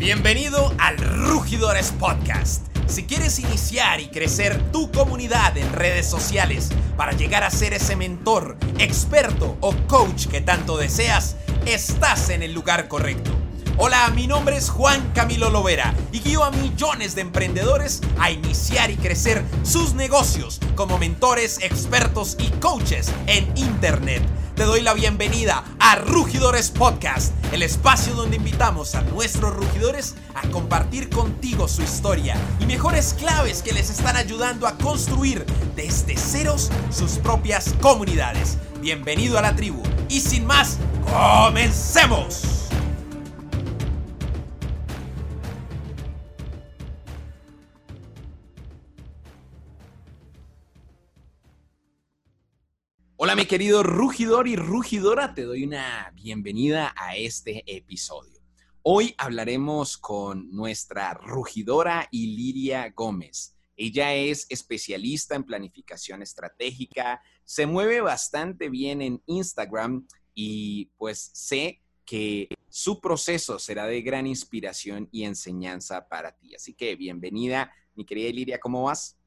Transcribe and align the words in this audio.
Bienvenido 0.00 0.74
al 0.78 0.96
Rugidores 0.96 1.92
Podcast. 1.92 2.66
Si 2.86 3.04
quieres 3.04 3.38
iniciar 3.38 4.00
y 4.00 4.08
crecer 4.08 4.72
tu 4.72 4.90
comunidad 4.90 5.54
en 5.58 5.70
redes 5.74 6.06
sociales 6.06 6.70
para 6.96 7.12
llegar 7.12 7.44
a 7.44 7.50
ser 7.50 7.74
ese 7.74 7.96
mentor, 7.96 8.56
experto 8.78 9.58
o 9.60 9.76
coach 9.88 10.26
que 10.28 10.40
tanto 10.40 10.78
deseas, 10.78 11.36
estás 11.66 12.30
en 12.30 12.42
el 12.42 12.54
lugar 12.54 12.88
correcto. 12.88 13.30
Hola, 13.76 14.10
mi 14.14 14.26
nombre 14.26 14.56
es 14.56 14.70
Juan 14.70 15.12
Camilo 15.14 15.50
Lovera 15.50 15.92
y 16.12 16.20
guío 16.20 16.44
a 16.44 16.50
millones 16.50 17.14
de 17.14 17.20
emprendedores 17.20 18.00
a 18.18 18.30
iniciar 18.30 18.90
y 18.90 18.96
crecer 18.96 19.44
sus 19.64 19.92
negocios 19.92 20.60
como 20.76 20.96
mentores, 20.96 21.58
expertos 21.60 22.38
y 22.38 22.48
coaches 22.52 23.12
en 23.26 23.54
Internet. 23.54 24.22
Te 24.60 24.66
doy 24.66 24.82
la 24.82 24.92
bienvenida 24.92 25.64
a 25.78 25.94
Rugidores 25.96 26.70
Podcast, 26.70 27.32
el 27.50 27.62
espacio 27.62 28.12
donde 28.12 28.36
invitamos 28.36 28.94
a 28.94 29.00
nuestros 29.00 29.56
rugidores 29.56 30.16
a 30.34 30.46
compartir 30.48 31.08
contigo 31.08 31.66
su 31.66 31.80
historia 31.80 32.36
y 32.60 32.66
mejores 32.66 33.14
claves 33.14 33.62
que 33.62 33.72
les 33.72 33.88
están 33.88 34.16
ayudando 34.16 34.66
a 34.66 34.76
construir 34.76 35.46
desde 35.76 36.14
ceros 36.14 36.70
sus 36.90 37.12
propias 37.12 37.72
comunidades. 37.80 38.58
Bienvenido 38.82 39.38
a 39.38 39.40
la 39.40 39.56
tribu 39.56 39.82
y 40.10 40.20
sin 40.20 40.44
más, 40.44 40.76
comencemos. 41.10 42.59
Hola 53.22 53.36
mi 53.36 53.44
querido 53.44 53.82
rugidor 53.82 54.48
y 54.48 54.56
rugidora, 54.56 55.34
te 55.34 55.42
doy 55.42 55.64
una 55.64 56.10
bienvenida 56.14 56.94
a 56.96 57.16
este 57.16 57.62
episodio. 57.66 58.40
Hoy 58.80 59.14
hablaremos 59.18 59.98
con 59.98 60.50
nuestra 60.50 61.12
rugidora 61.12 62.08
Iliria 62.12 62.90
Gómez. 62.96 63.58
Ella 63.76 64.14
es 64.14 64.46
especialista 64.48 65.34
en 65.34 65.44
planificación 65.44 66.22
estratégica, 66.22 67.20
se 67.44 67.66
mueve 67.66 68.00
bastante 68.00 68.70
bien 68.70 69.02
en 69.02 69.22
Instagram 69.26 70.06
y 70.34 70.86
pues 70.96 71.30
sé 71.34 71.82
que 72.06 72.48
su 72.70 73.02
proceso 73.02 73.58
será 73.58 73.84
de 73.84 74.00
gran 74.00 74.26
inspiración 74.26 75.10
y 75.12 75.24
enseñanza 75.24 76.08
para 76.08 76.32
ti. 76.32 76.54
Así 76.54 76.72
que 76.72 76.96
bienvenida, 76.96 77.70
mi 77.94 78.06
querida 78.06 78.30
Iliria, 78.30 78.58
¿cómo 78.58 78.84
vas? 78.84 79.18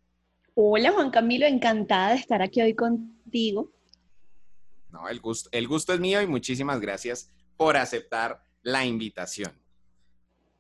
Hola 0.56 0.92
Juan 0.94 1.12
Camilo, 1.12 1.46
encantada 1.46 2.10
de 2.10 2.16
estar 2.16 2.42
aquí 2.42 2.60
hoy 2.60 2.74
contigo. 2.74 3.73
No, 4.94 5.10
el 5.10 5.20
gusto, 5.20 5.50
el 5.52 5.68
gusto 5.68 5.92
es 5.92 6.00
mío 6.00 6.22
y 6.22 6.28
muchísimas 6.28 6.80
gracias 6.80 7.32
por 7.58 7.78
aceptar 7.78 8.46
la 8.62 8.86
invitación. 8.86 9.52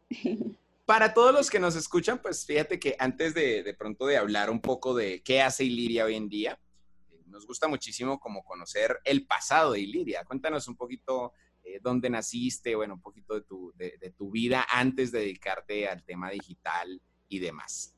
Para 0.87 1.13
todos 1.13 1.31
los 1.31 1.51
que 1.51 1.59
nos 1.59 1.75
escuchan, 1.75 2.19
pues 2.19 2.43
fíjate 2.43 2.79
que 2.79 2.95
antes 2.97 3.35
de, 3.35 3.75
pronto 3.77 4.07
de 4.07 4.17
hablar 4.17 4.49
un 4.49 4.59
poco 4.59 4.95
de 4.95 5.21
qué 5.21 5.43
hace 5.43 5.65
Iliria 5.65 6.05
hoy 6.05 6.15
en 6.15 6.29
día, 6.29 6.59
eh, 7.11 7.21
nos 7.27 7.45
gusta 7.45 7.67
muchísimo 7.67 8.19
como 8.19 8.43
conocer 8.43 8.99
el 9.05 9.27
pasado 9.27 9.73
de 9.73 9.81
Iliria. 9.81 10.25
Cuéntanos 10.25 10.67
un 10.67 10.77
poquito 10.77 11.33
eh, 11.63 11.79
dónde 11.79 12.09
naciste, 12.09 12.73
bueno, 12.73 12.95
un 12.95 13.01
poquito 13.01 13.35
de 13.35 13.41
tu, 13.41 13.71
de 13.77 14.13
tu 14.17 14.31
vida 14.31 14.65
antes 14.67 15.11
de 15.11 15.19
dedicarte 15.19 15.87
al 15.87 16.03
tema 16.03 16.31
digital 16.31 16.99
y 17.29 17.37
demás. 17.37 17.92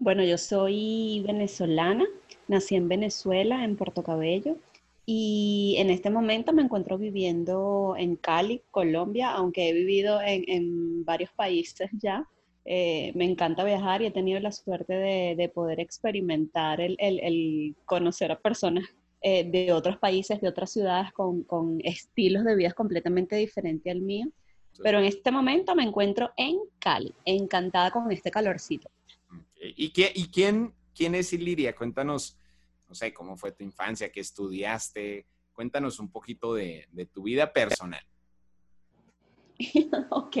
Bueno, 0.00 0.22
yo 0.22 0.38
soy 0.38 1.24
venezolana, 1.26 2.06
nací 2.46 2.76
en 2.76 2.86
Venezuela, 2.88 3.64
en 3.64 3.74
Puerto 3.74 4.04
Cabello, 4.04 4.56
y 5.04 5.74
en 5.78 5.90
este 5.90 6.08
momento 6.08 6.52
me 6.52 6.62
encuentro 6.62 6.98
viviendo 6.98 7.96
en 7.98 8.14
Cali, 8.14 8.62
Colombia, 8.70 9.32
aunque 9.32 9.68
he 9.68 9.72
vivido 9.72 10.20
en, 10.22 11.04
varios 11.04 11.30
países 11.32 11.90
ya. 12.00 12.28
Eh, 12.64 13.12
me 13.16 13.24
encanta 13.24 13.64
viajar 13.64 14.02
y 14.02 14.06
he 14.06 14.10
tenido 14.12 14.38
la 14.38 14.52
suerte 14.52 14.92
de, 14.92 15.48
poder 15.48 15.80
experimentar 15.80 16.80
el, 16.80 17.74
conocer 17.84 18.30
a 18.30 18.38
personas 18.38 18.84
eh, 19.20 19.50
de 19.50 19.72
otros 19.72 19.96
países, 19.96 20.40
de 20.40 20.48
otras 20.48 20.70
ciudades 20.70 21.10
con, 21.12 21.80
estilos 21.82 22.44
de 22.44 22.54
vida 22.54 22.70
completamente 22.72 23.34
diferentes 23.34 23.90
al 23.90 24.02
mío. 24.02 24.28
Pero 24.80 25.00
en 25.00 25.06
este 25.06 25.32
momento 25.32 25.74
me 25.74 25.82
encuentro 25.82 26.30
en 26.36 26.56
Cali, 26.78 27.12
encantada 27.24 27.90
con 27.90 28.12
este 28.12 28.30
calorcito. 28.30 28.88
¿Y, 29.60 29.90
qué, 29.90 30.12
y 30.14 30.28
quién, 30.28 30.74
quién 30.94 31.14
es 31.14 31.32
Iliria? 31.32 31.74
Cuéntanos 31.74 32.38
no 32.88 32.94
sé, 32.94 33.12
cómo 33.12 33.36
fue 33.36 33.52
tu 33.52 33.62
infancia, 33.64 34.10
qué 34.10 34.20
estudiaste. 34.20 35.26
Cuéntanos 35.52 36.00
un 36.00 36.10
poquito 36.10 36.54
de, 36.54 36.86
tu 37.12 37.24
vida 37.24 37.52
personal. 37.52 38.02
ok, 40.10 40.36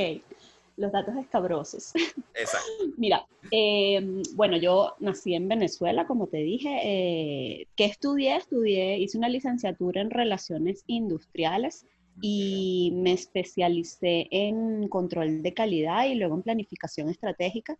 los 0.76 0.92
datos 0.92 1.14
escabrosos. 1.16 1.92
Exacto. 2.34 2.68
Mira, 2.96 3.26
em, 3.50 4.22
bueno, 4.34 4.56
yo 4.56 4.94
nací 5.00 5.34
en 5.34 5.48
Venezuela, 5.48 6.06
como 6.06 6.28
te 6.28 6.38
dije. 6.38 6.80
Eh, 6.82 7.66
¿Qué 7.76 7.84
estudié? 7.84 8.36
Estudié, 8.36 8.98
hice 8.98 9.18
una 9.18 9.28
licenciatura 9.28 10.00
en 10.00 10.10
relaciones 10.10 10.84
industriales 10.86 11.84
y 12.20 12.92
me 12.94 13.12
especialicé 13.12 14.26
en 14.30 14.88
control 14.88 15.42
de 15.42 15.54
calidad 15.54 16.06
y 16.06 16.14
luego 16.14 16.36
en 16.36 16.42
planificación 16.42 17.08
estratégica. 17.10 17.76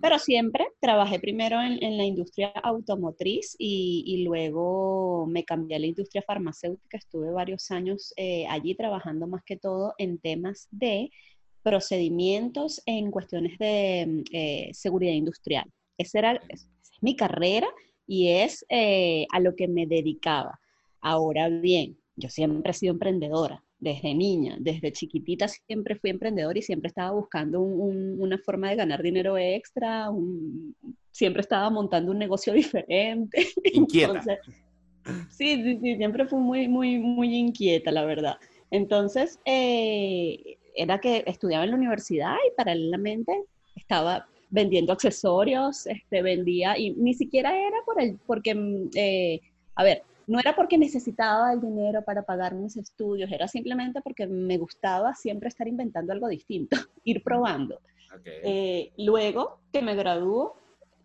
Pero 0.00 0.18
siempre 0.18 0.66
trabajé 0.80 1.18
primero 1.18 1.62
en, 1.62 1.96
la 1.96 2.04
industria 2.04 2.48
automotriz 2.62 3.56
y, 3.58 4.22
luego 4.24 5.26
me 5.26 5.44
cambié 5.44 5.76
a 5.76 5.80
la 5.80 5.86
industria 5.86 6.22
farmacéutica. 6.22 6.98
Estuve 6.98 7.32
varios 7.32 7.70
años 7.70 8.12
eh, 8.16 8.46
allí 8.48 8.74
trabajando 8.74 9.26
más 9.26 9.42
que 9.44 9.56
todo 9.56 9.94
en 9.96 10.18
temas 10.18 10.68
de 10.70 11.10
procedimientos 11.62 12.82
en 12.84 13.10
cuestiones 13.10 13.58
de 13.58 14.24
eh, 14.30 14.70
seguridad 14.74 15.14
industrial. 15.14 15.64
Esa 15.96 16.18
era 16.18 16.40
mi 17.00 17.16
carrera 17.16 17.68
y 18.06 18.28
es 18.28 18.66
eh, 18.68 19.26
a 19.32 19.40
lo 19.40 19.56
que 19.56 19.68
me 19.68 19.86
dedicaba. 19.86 20.60
Ahora 21.00 21.48
bien, 21.48 21.98
yo 22.16 22.28
siempre 22.28 22.72
he 22.72 22.74
sido 22.74 22.92
emprendedora 22.92 23.63
desde 23.84 24.14
niña, 24.14 24.56
desde 24.58 24.92
chiquitita 24.92 25.46
siempre 25.46 25.94
fui 25.96 26.08
emprendedora 26.08 26.58
y 26.58 26.62
siempre 26.62 26.88
estaba 26.88 27.10
buscando 27.10 27.60
una 27.60 28.38
forma 28.38 28.70
de 28.70 28.76
ganar 28.76 29.02
dinero 29.02 29.36
extra, 29.36 30.08
siempre 31.10 31.42
estaba 31.42 31.68
montando 31.68 32.10
un 32.10 32.18
negocio 32.18 32.52
diferente. 32.54 33.46
Inquieta. 33.74 34.38
sí, 35.28 35.62
sí, 35.62 35.78
sí, 35.82 35.96
siempre 35.96 36.26
fui 36.26 36.38
muy, 36.38 36.66
muy, 36.66 36.98
muy 36.98 37.36
inquieta, 37.36 37.92
la 37.92 38.06
verdad. 38.06 38.38
Entonces, 38.70 39.38
eh, 39.44 40.56
era 40.74 40.98
que 40.98 41.22
estudiaba 41.26 41.64
en 41.64 41.70
la 41.70 41.76
universidad 41.76 42.36
y 42.36 42.56
paralelamente 42.56 43.32
estaba 43.76 44.26
vendiendo 44.48 44.94
accesorios, 44.94 45.86
este, 45.86 46.22
vendía, 46.22 46.78
y 46.78 46.92
ni 46.92 47.12
siquiera 47.12 47.54
era 47.54 47.76
por 47.84 48.00
el, 48.00 48.18
porque, 48.26 48.54
mm, 48.54 48.90
eh, 48.94 49.40
a 49.74 49.84
ver, 49.84 50.02
no 50.26 50.38
era 50.38 50.54
porque 50.54 50.78
necesitaba 50.78 51.52
el 51.52 51.60
dinero 51.60 52.02
para 52.02 52.22
pagar 52.22 52.54
mis 52.54 52.76
estudios, 52.76 53.30
era 53.30 53.48
simplemente 53.48 54.00
porque 54.00 54.26
me 54.26 54.58
gustaba 54.58 55.14
siempre 55.14 55.48
estar 55.48 55.68
inventando 55.68 56.12
algo 56.12 56.28
distinto, 56.28 56.76
ir 57.04 57.22
probando. 57.22 57.80
Eh, 58.24 58.92
luego 58.96 59.58
que 59.72 59.82
me 59.82 59.94
graduó, 59.94 60.56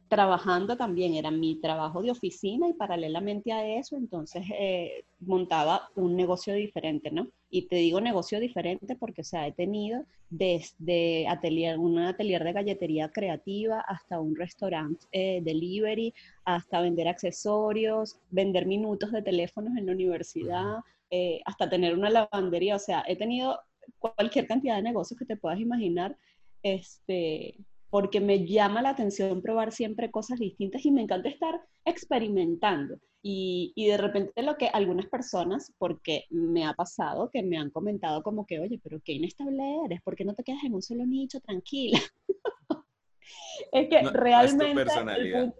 trabajando 0.09 0.75
también, 0.75 1.13
era 1.13 1.29
mi 1.29 1.55
trabajo 1.55 2.01
de 2.01 2.09
oficina 2.09 2.67
y 2.67 2.73
paralelamente 2.73 3.53
a 3.53 3.65
eso, 3.65 3.95
entonces 3.95 4.43
eh, 4.59 5.05
montaba 5.19 5.89
un 5.95 6.15
negocio 6.15 6.55
diferente, 6.55 7.11
¿no? 7.11 7.29
Y 7.51 7.67
te 7.67 7.75
digo 7.75 8.01
negocio 8.01 8.39
diferente 8.39 8.95
porque, 8.95 9.21
o 9.21 9.23
sea, 9.23 9.45
he 9.45 9.51
tenido 9.51 10.03
desde 10.31 11.27
atelier, 11.27 11.77
un 11.77 11.99
atelier 11.99 12.43
de 12.43 12.53
galletería 12.53 13.09
creativa 13.09 13.81
hasta 13.81 14.19
un 14.19 14.35
restaurante 14.35 15.05
eh, 15.11 15.41
delivery, 15.43 16.13
hasta 16.43 16.81
vender 16.81 17.07
accesorios, 17.07 18.17
vender 18.31 18.65
minutos 18.65 19.11
de 19.11 19.21
teléfonos 19.21 19.77
en 19.77 19.85
la 19.85 19.91
universidad, 19.91 20.77
eh, 21.11 21.39
hasta 21.45 21.69
tener 21.69 21.93
una 21.93 22.09
lavandería, 22.09 22.75
o 22.75 22.79
sea, 22.79 23.03
he 23.07 23.15
tenido 23.15 23.59
cualquier 23.99 24.47
cantidad 24.47 24.75
de 24.75 24.83
negocios 24.83 25.19
que 25.19 25.25
te 25.25 25.37
puedas 25.37 25.59
imaginar, 25.59 26.17
este, 26.63 27.55
porque 27.89 28.21
me 28.21 28.45
llama 28.45 28.81
la 28.81 28.91
atención 28.91 29.41
probar 29.41 29.71
siempre 29.71 30.11
cosas 30.11 30.39
distintas 30.39 30.85
y 30.85 30.91
me 30.91 31.01
encanta 31.01 31.29
estar 31.29 31.61
experimentando. 31.85 32.99
Y, 33.21 33.73
y, 33.75 33.87
de 33.87 33.97
repente 33.97 34.41
lo 34.43 34.55
que 34.55 34.67
algunas 34.67 35.07
personas, 35.07 35.73
porque 35.77 36.25
me 36.29 36.65
ha 36.65 36.73
pasado, 36.73 37.29
que 37.29 37.43
me 37.43 37.57
han 37.57 37.69
comentado 37.69 38.23
como 38.23 38.45
que, 38.45 38.59
oye, 38.59 38.79
pero 38.81 39.01
qué 39.03 39.13
inestable 39.13 39.61
eres, 39.85 40.01
¿por 40.01 40.15
qué 40.15 40.23
no 40.23 40.35
te 40.35 40.43
quedas 40.43 40.63
en 40.63 40.73
un 40.73 40.81
solo 40.81 41.05
nicho 41.05 41.41
tranquila? 41.41 41.99
es 43.73 43.89
que 43.89 44.01
realmente... 44.11 45.53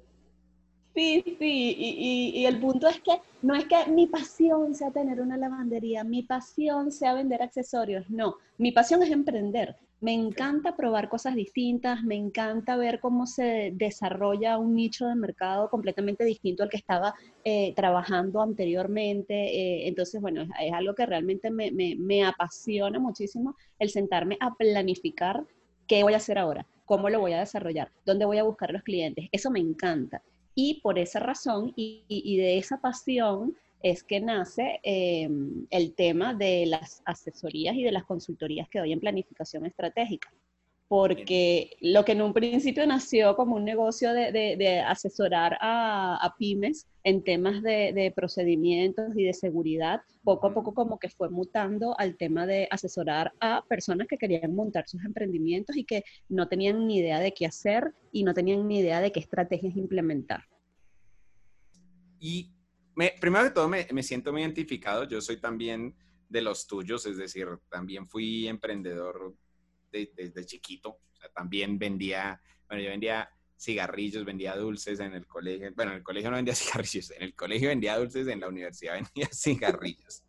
Sí, 0.95 1.23
sí, 1.39 1.75
y, 1.77 2.45
el 2.45 2.59
punto 2.59 2.87
es 2.87 2.99
que 3.01 3.21
no 3.41 3.55
es 3.55 3.65
que 3.65 3.85
mi 3.89 4.07
pasión 4.07 4.73
sea 4.73 4.91
tener 4.91 5.21
una 5.21 5.37
lavandería, 5.37 6.03
mi 6.03 6.23
pasión 6.23 6.91
sea 6.91 7.13
vender 7.13 7.41
accesorios, 7.41 8.09
no, 8.09 8.35
mi 8.57 8.71
pasión 8.71 9.03
es 9.03 9.11
emprender. 9.11 9.75
Me 10.01 10.13
encanta 10.13 10.77
probar 10.77 11.09
cosas 11.09 11.35
distintas, 11.35 12.03
me 12.03 12.15
encanta 12.15 12.77
ver 12.77 13.01
cómo 13.01 13.27
se 13.27 13.71
desarrolla 13.75 14.57
un 14.57 14.73
nicho 14.73 15.05
de 15.07 15.15
mercado 15.15 15.69
completamente 15.69 16.23
distinto 16.23 16.63
al 16.63 16.69
que 16.69 16.77
estaba 16.77 17.13
eh, 17.43 17.73
trabajando 17.75 18.41
anteriormente. 18.41 19.33
Eh, 19.33 19.87
entonces, 19.89 20.21
bueno, 20.21 20.43
es, 20.43 20.73
algo 20.73 20.95
que 20.95 21.05
realmente 21.05 21.51
me, 21.51 21.71
me 21.71 22.25
apasiona 22.25 22.97
muchísimo 22.97 23.55
el 23.77 23.89
sentarme 23.89 24.37
a 24.39 24.55
planificar 24.55 25.45
qué 25.85 26.03
voy 26.03 26.13
a 26.13 26.17
hacer 26.17 26.37
ahora, 26.37 26.65
cómo 26.85 27.09
lo 27.09 27.19
voy 27.19 27.33
a 27.33 27.39
desarrollar, 27.39 27.91
dónde 28.05 28.25
voy 28.25 28.37
a 28.37 28.43
buscar 28.43 28.71
los 28.71 28.83
clientes. 28.83 29.27
Eso 29.33 29.51
me 29.51 29.59
encanta. 29.59 30.21
Y 30.55 30.81
por 30.81 30.99
esa 30.99 31.19
razón 31.19 31.73
y, 31.75 32.37
de 32.37 32.57
esa 32.57 32.81
pasión 32.81 33.55
es 33.81 34.03
que 34.03 34.19
nace 34.19 34.79
em, 34.83 35.65
el 35.69 35.93
tema 35.93 36.33
de 36.33 36.65
las 36.65 37.01
asesorías 37.05 37.75
y 37.75 37.83
de 37.83 37.91
las 37.91 38.03
consultorías 38.03 38.67
que 38.69 38.79
doy 38.79 38.91
en 38.91 38.99
planificación 38.99 39.65
estratégica. 39.65 40.33
Porque 40.89 41.77
lo 41.81 42.03
que 42.03 42.13
en 42.13 42.21
un 42.23 42.33
principio 42.33 42.85
nació 42.85 43.35
como 43.35 43.55
un 43.55 43.63
negocio 43.63 44.11
de, 44.11 44.83
asesorar 44.85 45.55
a, 45.61 46.35
pymes 46.37 46.87
en 47.03 47.23
temas 47.23 47.61
de, 47.61 48.11
procedimientos 48.15 49.15
y 49.15 49.23
de 49.23 49.33
seguridad, 49.33 50.01
poco 50.23 50.47
a 50.47 50.53
poco 50.53 50.73
como 50.73 50.97
que 50.97 51.09
fue 51.09 51.29
mutando 51.29 51.97
al 51.99 52.17
tema 52.17 52.47
de 52.47 52.67
asesorar 52.71 53.31
a 53.39 53.63
personas 53.69 54.07
que 54.07 54.17
querían 54.17 54.55
montar 54.55 54.89
sus 54.89 55.05
emprendimientos 55.05 55.77
y 55.77 55.85
que 55.85 56.03
no 56.27 56.47
tenían 56.47 56.87
ni 56.87 56.97
idea 56.97 57.19
de 57.19 57.33
qué 57.33 57.45
hacer 57.45 57.93
y 58.11 58.23
no 58.23 58.33
tenían 58.33 58.67
ni 58.67 58.79
idea 58.79 58.99
de 58.99 59.11
qué 59.11 59.19
estrategias 59.19 59.77
implementar. 59.77 60.43
Y 62.19 62.51
primero 63.21 63.45
de 63.45 63.51
todo 63.51 63.69
me, 63.69 64.03
siento 64.03 64.31
muy 64.31 64.41
identificado, 64.41 65.07
yo 65.07 65.21
soy 65.21 65.37
también 65.37 65.95
de 66.27 66.41
los 66.41 66.67
tuyos, 66.67 67.05
es 67.05 67.17
decir, 67.17 67.47
también 67.69 68.07
fui 68.07 68.47
emprendedor 68.47 69.35
desde 69.91 70.45
chiquito, 70.45 70.99
también 71.33 71.77
vendía, 71.77 72.41
bueno, 72.67 72.83
yo 72.83 72.89
vendía 72.89 73.29
cigarrillos, 73.57 74.23
vendía 74.23 74.55
dulces 74.55 74.99
en 74.99 75.13
el 75.13 75.27
colegio, 75.27 75.71
bueno, 75.75 75.91
en 75.91 75.97
el 75.97 76.03
colegio 76.03 76.29
no 76.29 76.37
vendía 76.37 76.55
cigarrillos, 76.55 77.11
en 77.11 77.23
el 77.23 77.35
colegio 77.35 77.69
vendía 77.69 77.97
dulces, 77.97 78.27
en 78.27 78.39
la 78.39 78.47
universidad 78.47 78.93
vendía 78.93 79.29
cigarrillos. 79.33 80.23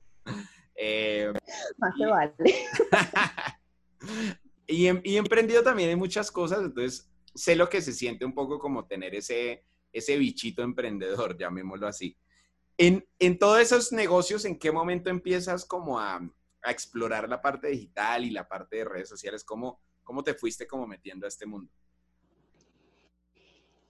Eh, 0.74 1.32
Más 1.78 1.94
y, 1.96 2.04
vale. 2.04 2.34
y, 4.66 5.10
y 5.10 5.16
he 5.16 5.18
emprendido 5.18 5.62
también 5.62 5.90
en 5.90 5.98
muchas 5.98 6.30
cosas, 6.30 6.60
entonces 6.60 7.10
sé 7.34 7.54
lo 7.54 7.68
que 7.68 7.80
se 7.80 7.92
siente 7.92 8.24
un 8.24 8.34
poco 8.34 8.58
como 8.58 8.86
tener 8.86 9.14
ese, 9.14 9.64
ese 9.92 10.16
bichito 10.16 10.62
emprendedor, 10.62 11.36
llamémoslo 11.36 11.86
así. 11.86 12.16
En, 12.76 13.06
en 13.18 13.38
todos 13.38 13.60
esos 13.60 13.92
negocios, 13.92 14.44
¿en 14.44 14.58
qué 14.58 14.72
momento 14.72 15.10
empiezas 15.10 15.64
como 15.64 16.00
a, 16.00 16.20
a, 16.62 16.70
explorar 16.70 17.28
la 17.28 17.40
parte 17.40 17.68
digital 17.68 18.24
y 18.24 18.30
la 18.30 18.48
parte 18.48 18.76
de 18.76 18.84
redes 18.84 19.08
sociales? 19.08 19.44
¿Cómo, 19.44 19.80
¿Cómo 20.02 20.22
te 20.22 20.34
fuiste 20.34 20.66
como 20.66 20.86
metiendo 20.86 21.26
a 21.26 21.28
este 21.28 21.46
mundo? 21.46 21.70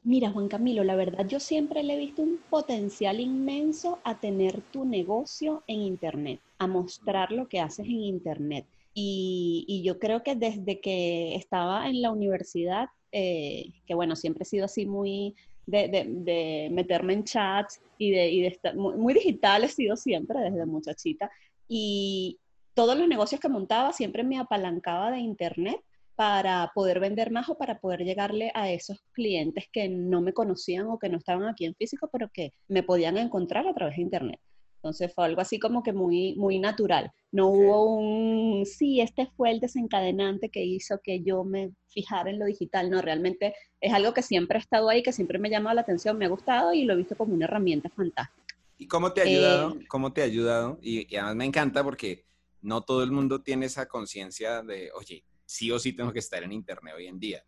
Mira, 0.02 0.30
Juan 0.30 0.48
Camilo, 0.48 0.82
la 0.82 0.96
verdad 0.96 1.26
yo 1.26 1.40
siempre 1.40 1.82
le 1.82 1.94
he 1.94 1.98
visto 1.98 2.22
un 2.22 2.38
potencial 2.48 3.20
inmenso 3.20 4.00
a 4.02 4.18
tener 4.18 4.62
tu 4.62 4.86
negocio 4.86 5.62
en 5.66 5.80
Internet, 5.80 6.40
a 6.58 6.66
mostrar 6.66 7.32
lo 7.32 7.48
que 7.48 7.60
haces 7.60 7.86
en 7.86 8.00
Internet. 8.00 8.66
Y, 8.94 9.66
y 9.68 9.82
yo 9.82 9.98
creo 9.98 10.22
que 10.22 10.36
desde 10.36 10.80
que 10.80 11.34
estaba 11.34 11.86
en 11.88 12.00
la 12.00 12.10
universidad, 12.10 12.88
eh, 13.12 13.72
que 13.86 13.94
bueno, 13.94 14.14
siempre 14.16 14.44
he 14.44 14.46
sido 14.46 14.64
así 14.66 14.86
muy 14.86 15.34
de, 15.66 16.68
meterme 16.70 17.14
en 17.14 17.24
chats 17.24 17.80
y 17.98 18.10
de, 18.10 18.46
estar 18.46 18.74
muy, 18.76 19.14
digital 19.14 19.64
he 19.64 19.68
sido 19.68 19.96
siempre 19.96 20.40
desde 20.40 20.66
muchachita. 20.66 21.30
Y 21.68 22.38
todos 22.80 22.96
los 22.96 23.08
negocios 23.08 23.42
que 23.42 23.50
montaba 23.50 23.92
siempre 23.92 24.24
me 24.24 24.38
apalancaba 24.38 25.10
de 25.10 25.18
internet 25.18 25.78
para 26.14 26.72
poder 26.74 26.98
vender 26.98 27.30
más 27.30 27.50
o 27.50 27.58
para 27.58 27.78
poder 27.78 28.04
llegarle 28.04 28.50
a 28.54 28.70
esos 28.70 28.96
clientes 29.12 29.66
que 29.70 29.90
no 29.90 30.22
me 30.22 30.32
conocían 30.32 30.86
o 30.86 30.98
que 30.98 31.10
no 31.10 31.18
estaban 31.18 31.46
aquí 31.46 31.66
en 31.66 31.74
físico, 31.74 32.08
pero 32.10 32.30
que 32.32 32.54
me 32.68 32.82
podían 32.82 33.18
encontrar 33.18 33.68
a 33.68 33.74
través 33.74 33.96
de 33.96 34.02
internet. 34.02 34.40
Entonces 34.76 35.12
fue 35.14 35.26
algo 35.26 35.42
así 35.42 35.58
como 35.58 35.82
que 35.82 35.92
muy, 35.92 36.36
muy 36.36 36.58
natural. 36.58 37.12
No 37.30 37.48
hubo 37.48 37.96
un, 37.96 38.64
sí, 38.64 39.02
este 39.02 39.26
fue 39.36 39.50
el 39.50 39.60
desencadenante 39.60 40.48
que 40.48 40.64
hizo 40.64 41.00
que 41.04 41.20
yo 41.22 41.44
me 41.44 41.72
fijara 41.88 42.30
en 42.30 42.38
lo 42.38 42.46
digital. 42.46 42.88
No, 42.88 43.02
realmente 43.02 43.54
es 43.78 43.92
algo 43.92 44.14
que 44.14 44.22
siempre 44.22 44.56
ha 44.56 44.62
estado 44.62 44.88
ahí, 44.88 45.02
que 45.02 45.12
siempre 45.12 45.38
me 45.38 45.48
ha 45.48 45.50
llamado 45.50 45.74
la 45.74 45.82
atención, 45.82 46.16
me 46.16 46.24
ha 46.24 46.30
gustado 46.30 46.72
y 46.72 46.84
lo 46.84 46.94
he 46.94 46.96
visto 46.96 47.14
como 47.14 47.34
una 47.34 47.44
herramienta 47.44 47.90
fantástica. 47.90 48.40
¿Y 48.78 48.86
cómo 48.86 49.12
te 49.12 49.20
ha 49.20 49.24
ayudado? 49.24 49.76
Eh, 49.78 49.84
¿Cómo 49.86 50.14
te 50.14 50.22
ha 50.22 50.24
ayudado? 50.24 50.78
Y, 50.80 51.14
además 51.14 51.36
me 51.36 51.44
encanta 51.44 51.84
porque 51.84 52.24
no 52.62 52.82
todo 52.82 53.02
el 53.02 53.12
mundo 53.12 53.42
tiene 53.42 53.66
esa 53.66 53.86
conciencia 53.86 54.62
de, 54.62 54.90
oye, 54.92 55.24
sí 55.44 55.70
o 55.70 55.78
sí 55.78 55.92
tengo 55.92 56.12
que 56.12 56.18
estar 56.18 56.42
en 56.42 56.52
Internet 56.52 56.94
hoy 56.96 57.06
en 57.06 57.18
día. 57.18 57.44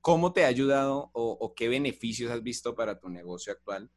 ¿Cómo 0.00 0.32
te 0.32 0.44
ha 0.44 0.48
ayudado 0.48 1.10
o, 1.12 1.52
qué 1.54 1.68
beneficios 1.68 2.30
has 2.30 2.42
visto 2.42 2.74
para 2.74 2.98
tu 2.98 3.08
negocio 3.08 3.52
actual 3.52 3.90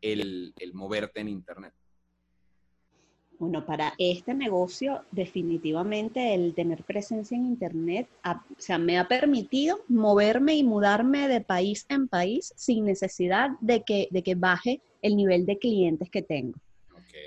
el 0.00 0.52
moverte 0.74 1.20
en 1.20 1.28
Internet? 1.28 1.72
Bueno, 3.38 3.66
para 3.66 3.92
este 3.98 4.32
negocio 4.32 5.02
definitivamente 5.10 6.32
el 6.32 6.54
tener 6.54 6.84
presencia 6.84 7.36
en 7.36 7.44
Internet 7.44 8.08
o 8.24 8.38
sea, 8.56 8.78
me 8.78 8.98
ha 8.98 9.08
permitido 9.08 9.80
moverme 9.88 10.56
y 10.56 10.64
mudarme 10.64 11.28
de 11.28 11.42
país 11.42 11.84
en 11.90 12.08
país 12.08 12.54
sin 12.56 12.86
necesidad 12.86 13.50
de 13.60 13.82
que, 13.82 14.08
de 14.10 14.22
que 14.22 14.34
baje 14.36 14.80
el 15.02 15.16
nivel 15.16 15.44
de 15.44 15.58
clientes 15.58 16.10
que 16.10 16.22
tengo. 16.22 16.58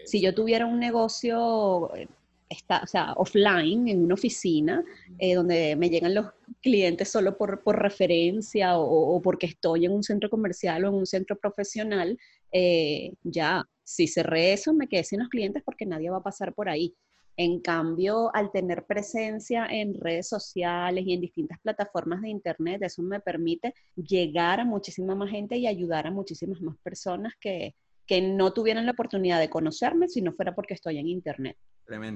Si 0.06 0.22
yo 0.22 0.34
tuviera 0.34 0.66
un 0.66 0.80
negocio 0.80 1.96
eh, 1.96 2.08
está, 2.50 2.82
o 2.84 2.88
sea, 2.88 3.14
offline, 3.14 3.88
en 3.88 4.04
una 4.04 4.16
oficina, 4.16 4.84
eh, 5.20 5.36
donde 5.36 5.76
me 5.76 5.90
llegan 5.90 6.16
los 6.16 6.28
clientes 6.62 7.10
solo 7.10 7.38
por, 7.38 7.62
por 7.64 7.80
referencia 7.80 8.78
o, 8.78 9.22
porque 9.22 9.46
estoy 9.46 9.86
en 9.86 9.92
un 9.92 10.04
centro 10.04 10.30
comercial 10.30 10.84
o 10.84 10.90
en 10.90 10.96
un 10.96 11.06
centro 11.06 11.38
profesional, 11.38 12.18
eh, 12.52 13.14
ya, 13.24 13.64
si 13.84 14.08
cerré 14.08 14.54
eso, 14.54 14.74
me 14.74 14.88
quedé 14.88 15.04
sin 15.04 15.20
los 15.20 15.30
clientes 15.30 15.64
porque 15.64 15.86
nadie 15.86 16.10
va 16.10 16.18
a 16.18 16.24
pasar 16.24 16.54
por 16.54 16.70
ahí. 16.70 16.96
En 17.38 17.62
cambio, 17.62 18.36
al 18.36 18.52
tener 18.52 18.86
presencia 18.86 19.66
en 19.68 19.94
redes 19.94 20.28
sociales 20.28 21.06
y 21.08 21.14
en 21.14 21.22
distintas 21.22 21.58
plataformas 21.62 22.22
de 22.22 22.30
Internet, 22.30 22.82
eso 22.82 23.02
me 23.02 23.22
permite 23.22 23.74
llegar 23.96 24.60
a 24.60 24.66
muchísima 24.66 25.16
más 25.16 25.30
gente 25.30 25.56
y 25.56 25.66
ayudar 25.66 26.08
a 26.08 26.12
muchísimas 26.12 26.60
más 26.62 26.76
personas 26.84 27.34
que, 27.40 27.76
que 28.06 28.22
no 28.22 28.52
tuvieran 28.52 28.86
la 28.86 28.92
oportunidad 28.92 29.40
de 29.40 29.50
conocerme 29.50 30.10
si 30.10 30.22
no 30.22 30.34
fuera 30.34 30.54
porque 30.54 30.74
estoy 30.74 30.98
en 30.98 31.08
Internet. 31.08 31.56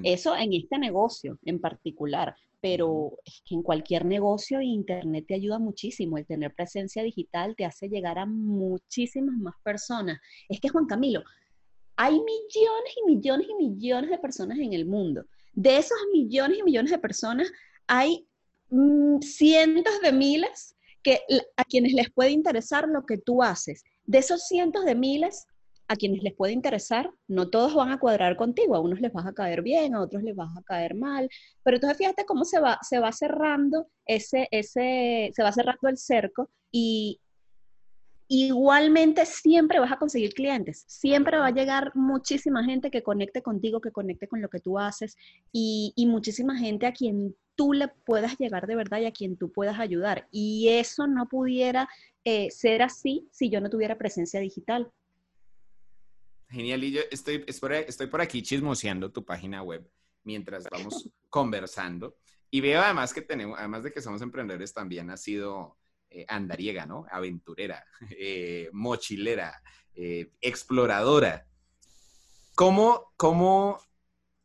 Eso 0.04 0.36
en 0.36 0.52
este 0.52 0.78
negocio 0.78 1.38
en 1.44 1.60
particular, 1.60 2.34
pero 2.60 3.18
es 3.24 3.42
que 3.46 3.54
en 3.54 3.62
cualquier 3.62 4.04
negocio 4.04 4.60
Internet 4.60 5.26
te 5.28 5.34
ayuda 5.34 5.58
muchísimo. 5.58 6.16
El 6.16 6.26
tener 6.26 6.54
presencia 6.54 7.02
digital 7.02 7.54
te 7.56 7.64
hace 7.64 7.88
llegar 7.88 8.18
a 8.18 8.26
muchísimas 8.26 9.36
más 9.36 9.54
personas. 9.62 10.18
Es 10.48 10.60
que 10.60 10.68
Juan 10.68 10.86
Camilo, 10.86 11.22
hay 11.96 12.12
millones 12.12 12.94
y 12.96 13.06
millones 13.06 13.46
y 13.48 13.54
millones 13.54 14.10
de 14.10 14.18
personas 14.18 14.58
en 14.58 14.72
el 14.72 14.86
mundo. 14.86 15.24
De 15.52 15.76
esos 15.76 15.98
millones 16.12 16.58
y 16.58 16.62
millones 16.62 16.90
de 16.90 16.98
personas 16.98 17.50
hay 17.86 18.26
mm, 18.70 19.18
cientos 19.20 20.00
de 20.00 20.12
miles 20.12 20.74
que, 21.02 21.20
a 21.56 21.64
quienes 21.64 21.92
les 21.92 22.10
puede 22.10 22.30
interesar 22.30 22.88
lo 22.88 23.04
que 23.06 23.18
tú 23.18 23.42
haces. 23.42 23.84
De 24.06 24.18
esos 24.18 24.46
cientos 24.48 24.84
de 24.84 24.94
miles, 24.94 25.46
a 25.86 25.96
quienes 25.96 26.22
les 26.22 26.34
puede 26.34 26.52
interesar, 26.52 27.10
no 27.28 27.50
todos 27.50 27.74
van 27.74 27.90
a 27.90 27.98
cuadrar 27.98 28.36
contigo, 28.36 28.74
a 28.74 28.80
unos 28.80 29.00
les 29.00 29.12
vas 29.12 29.26
a 29.26 29.34
caer 29.34 29.62
bien, 29.62 29.94
a 29.94 30.00
otros 30.00 30.22
les 30.22 30.34
vas 30.34 30.56
a 30.56 30.62
caer 30.62 30.94
mal, 30.94 31.28
pero 31.62 31.76
entonces 31.76 31.98
fíjate 31.98 32.24
cómo 32.24 32.44
se 32.44 32.60
va, 32.60 32.78
se 32.82 32.98
va 32.98 33.12
cerrando 33.12 33.88
ese, 34.06 34.48
ese, 34.50 35.30
se 35.34 35.42
va 35.42 35.52
cerrando 35.52 35.88
el 35.88 35.98
cerco 35.98 36.50
y 36.70 37.20
igualmente 38.28 39.26
siempre 39.26 39.78
vas 39.78 39.92
a 39.92 39.98
conseguir 39.98 40.32
clientes, 40.34 40.84
siempre 40.88 41.36
va 41.36 41.46
a 41.48 41.52
llegar 41.52 41.92
muchísima 41.94 42.64
gente 42.64 42.90
que 42.90 43.02
conecte 43.02 43.42
contigo, 43.42 43.80
que 43.80 43.92
conecte 43.92 44.28
con 44.28 44.40
lo 44.40 44.48
que 44.48 44.60
tú 44.60 44.78
haces 44.78 45.16
y, 45.52 45.92
muchísima 46.08 46.56
gente 46.56 46.86
a 46.86 46.92
quien 46.92 47.36
tú 47.56 47.72
le 47.72 47.88
puedas 47.88 48.38
llegar 48.38 48.66
de 48.66 48.76
verdad 48.76 49.00
y 49.00 49.06
a 49.06 49.12
quien 49.12 49.36
tú 49.36 49.52
puedas 49.52 49.78
ayudar. 49.78 50.26
Y 50.30 50.68
eso 50.68 51.06
no 51.06 51.26
pudiera 51.28 51.88
eh, 52.24 52.50
ser 52.50 52.82
así 52.82 53.28
si 53.30 53.50
yo 53.50 53.60
no 53.60 53.70
tuviera 53.70 53.98
presencia 53.98 54.40
digital. 54.40 54.90
Genial, 56.54 56.84
y 56.84 56.92
yo 56.92 57.00
estoy, 57.10 57.44
estoy 57.46 58.06
por 58.06 58.20
aquí 58.20 58.40
chismoseando 58.40 59.10
tu 59.10 59.24
página 59.24 59.64
web 59.64 59.84
mientras 60.22 60.64
vamos 60.70 61.10
conversando. 61.28 62.16
Y 62.48 62.60
veo 62.60 62.80
además 62.80 63.12
que 63.12 63.22
tenemos, 63.22 63.58
además 63.58 63.82
de 63.82 63.92
que 63.92 64.00
somos 64.00 64.22
emprendedores, 64.22 64.72
también 64.72 65.10
ha 65.10 65.16
sido 65.16 65.76
eh, 66.10 66.24
andariega, 66.28 66.86
¿no? 66.86 67.06
Aventurera, 67.10 67.84
eh, 68.16 68.70
mochilera, 68.72 69.60
eh, 69.96 70.30
exploradora. 70.40 71.44
¿Cómo, 72.54 73.12
¿Cómo, 73.16 73.80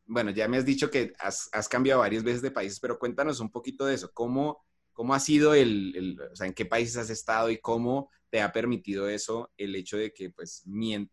bueno, 0.04 0.32
ya 0.32 0.48
me 0.48 0.56
has 0.56 0.64
dicho 0.64 0.90
que 0.90 1.12
has, 1.20 1.48
has, 1.52 1.68
cambiado 1.68 2.00
varias 2.00 2.24
veces 2.24 2.42
de 2.42 2.50
países, 2.50 2.80
pero 2.80 2.98
cuéntanos 2.98 3.38
un 3.38 3.52
poquito 3.52 3.86
de 3.86 3.94
eso. 3.94 4.10
¿Cómo, 4.12 4.64
cómo 5.00 5.14
ha 5.14 5.18
sido 5.18 5.54
el, 5.54 6.20
o 6.30 6.36
sea, 6.36 6.46
en 6.46 6.52
qué 6.52 6.66
países 6.66 6.98
has 6.98 7.08
estado 7.08 7.48
y 7.48 7.56
cómo 7.56 8.10
te 8.28 8.42
ha 8.42 8.52
permitido 8.52 9.08
eso, 9.08 9.50
el 9.56 9.74
hecho 9.74 9.96
de 9.96 10.12
que, 10.12 10.28
pues, 10.28 10.62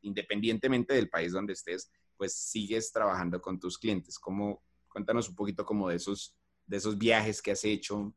independientemente 0.01 0.93
del 0.93 1.07
país 1.07 1.31
donde 1.31 1.53
estés, 1.53 1.89
pues 2.17 2.33
sigues 2.33 2.91
trabajando 2.91 3.39
con 3.39 3.61
tus 3.61 3.77
clientes. 3.77 4.19
¿Cómo, 4.19 4.61
cuéntanos 4.89 5.29
un 5.29 5.35
poquito 5.35 5.65
como 5.65 5.87
de 5.87 5.95
esos, 5.95 6.35
de 6.65 6.75
esos 6.75 6.97
viajes 6.97 7.41
que 7.41 7.51
has 7.51 7.63
hecho. 7.63 8.13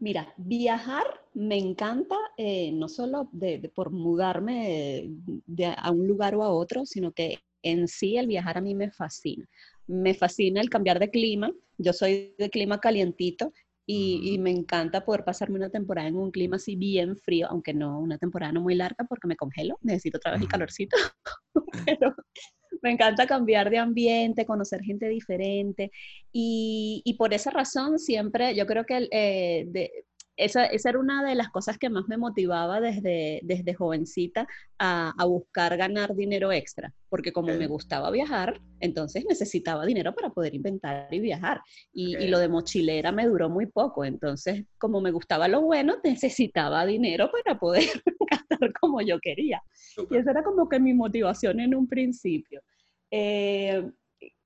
Mira, 0.00 0.34
viajar 0.36 1.06
me 1.34 1.56
encanta, 1.56 2.16
eh, 2.36 2.72
no 2.72 2.88
solo 2.88 3.30
por 3.72 3.92
mudarme 3.92 5.12
de, 5.46 5.66
a 5.66 5.92
un 5.92 6.08
lugar 6.08 6.34
o 6.34 6.42
a 6.42 6.50
otro, 6.50 6.86
sino 6.86 7.12
que 7.12 7.38
en 7.62 7.86
sí 7.86 8.16
el 8.16 8.26
viajar 8.26 8.58
a 8.58 8.62
mí 8.62 8.74
me 8.74 8.90
fascina. 8.90 9.48
Me 9.86 10.12
fascina 10.14 10.60
el 10.60 10.70
cambiar 10.70 10.98
de 10.98 11.08
clima. 11.08 11.52
Yo 11.76 11.92
soy 11.92 12.34
de 12.36 12.50
clima 12.50 12.80
calientito 12.80 13.52
y, 13.90 14.38
me 14.38 14.50
encanta 14.50 15.02
poder 15.04 15.24
pasarme 15.24 15.56
una 15.56 15.70
temporada 15.70 16.08
en 16.08 16.16
un 16.16 16.30
clima 16.30 16.56
así 16.56 16.76
bien 16.76 17.16
frío, 17.16 17.46
aunque 17.48 17.72
no 17.72 17.98
una 17.98 18.18
temporada 18.18 18.52
no 18.52 18.60
muy 18.60 18.74
larga 18.74 19.06
porque 19.08 19.26
me 19.26 19.36
congelo, 19.36 19.78
necesito 19.80 20.18
otra 20.18 20.32
vez 20.32 20.42
el 20.42 20.48
calorcito, 20.48 20.96
pero 21.86 22.14
me 22.82 22.90
encanta 22.90 23.26
cambiar 23.26 23.70
de 23.70 23.78
ambiente, 23.78 24.44
conocer 24.44 24.82
gente 24.82 25.08
diferente 25.08 25.90
y, 26.30 27.00
y 27.02 27.14
por 27.14 27.32
esa 27.32 27.50
razón 27.50 27.98
siempre 27.98 28.54
yo 28.54 28.66
creo 28.66 28.84
que 28.84 29.08
eh, 29.10 29.64
de, 29.68 29.90
esa, 30.38 30.64
esa, 30.66 30.90
era 30.90 30.98
una 30.98 31.24
de 31.24 31.34
las 31.34 31.50
cosas 31.50 31.76
que 31.78 31.90
más 31.90 32.08
me 32.08 32.16
motivaba 32.16 32.80
desde, 32.80 33.40
desde 33.42 33.74
jovencita 33.74 34.46
a, 34.78 35.12
a 35.18 35.24
buscar 35.24 35.76
ganar 35.76 36.14
dinero 36.14 36.52
extra, 36.52 36.94
porque 37.08 37.32
como 37.32 37.52
me 37.54 37.66
gustaba 37.66 38.10
viajar, 38.10 38.60
entonces 38.80 39.24
necesitaba 39.28 39.84
dinero 39.84 40.14
para 40.14 40.30
poder 40.30 40.54
inventar 40.54 41.12
y 41.12 41.20
viajar. 41.20 41.60
Y, 41.92 42.16
y, 42.16 42.28
lo 42.28 42.38
de 42.38 42.48
mochilera 42.48 43.12
me 43.12 43.26
duró 43.26 43.50
muy 43.50 43.66
poco, 43.66 44.04
entonces 44.04 44.64
como 44.78 45.00
me 45.00 45.10
gustaba 45.10 45.48
lo 45.48 45.60
bueno, 45.62 45.96
necesitaba 46.04 46.86
dinero 46.86 47.30
para 47.30 47.58
poder 47.58 47.84
gastar 48.30 48.72
como 48.80 49.02
yo 49.02 49.18
quería. 49.20 49.62
Y 50.10 50.16
esa 50.16 50.30
era 50.30 50.42
como 50.42 50.68
que 50.68 50.78
mi 50.80 50.94
motivación 50.94 51.60
en 51.60 51.74
un 51.74 51.88
principio. 51.88 52.62
Eh, 53.10 53.90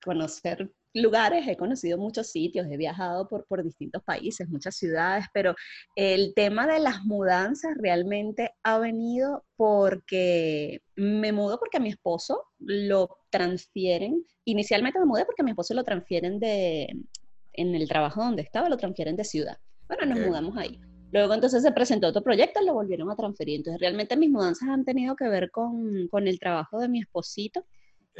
conocer 0.03 0.71
lugares, 0.95 1.47
he 1.49 1.57
conocido 1.57 1.99
muchos 1.99 2.29
sitios, 2.29 2.67
he 2.71 2.77
viajado 2.77 3.29
por, 3.29 3.47
por 3.47 3.63
distintos 3.63 4.03
países, 4.03 4.49
muchas 4.49 4.77
ciudades, 4.77 5.27
pero 5.33 5.55
el 5.97 6.35
tema 6.35 6.67
de 6.67 6.81
las 6.81 7.05
mudanzas 7.05 7.77
realmente 7.77 8.51
ha 8.63 8.79
venido 8.79 9.45
porque 9.57 10.83
me 10.97 11.33
mudo 11.33 11.59
porque 11.59 11.79
a 11.79 11.81
mi 11.81 11.89
esposo 11.89 12.45
lo 12.59 13.19
transfieren, 13.31 14.25
inicialmente 14.45 14.99
me 14.99 15.07
mudé 15.07 15.25
porque 15.25 15.43
a 15.43 15.45
mi 15.45 15.53
esposo 15.53 15.75
lo 15.75 15.85
transfieren 15.85 16.39
de, 16.39 16.95
en 17.53 17.75
el 17.75 17.89
trabajo 17.89 18.23
donde 18.23 18.43
estaba, 18.43 18.69
lo 18.69 18.77
transfieren 18.77 19.17
de 19.17 19.25
ciudad. 19.25 19.59
Bueno, 19.89 20.15
nos 20.15 20.27
mudamos 20.27 20.57
ahí. 20.57 20.81
Luego 21.11 21.35
entonces 21.35 21.63
se 21.63 21.73
presentó 21.73 22.09
otro 22.09 22.23
proyecto, 22.23 22.63
lo 22.63 22.73
volvieron 22.73 23.11
a 23.11 23.17
transferir. 23.17 23.57
Entonces 23.57 23.81
realmente 23.81 24.17
mis 24.17 24.31
mudanzas 24.31 24.69
han 24.71 24.85
tenido 24.85 25.15
que 25.15 25.29
ver 25.29 25.51
con, 25.51 26.09
con 26.09 26.27
el 26.27 26.39
trabajo 26.39 26.81
de 26.81 26.89
mi 26.89 27.01
esposito 27.01 27.67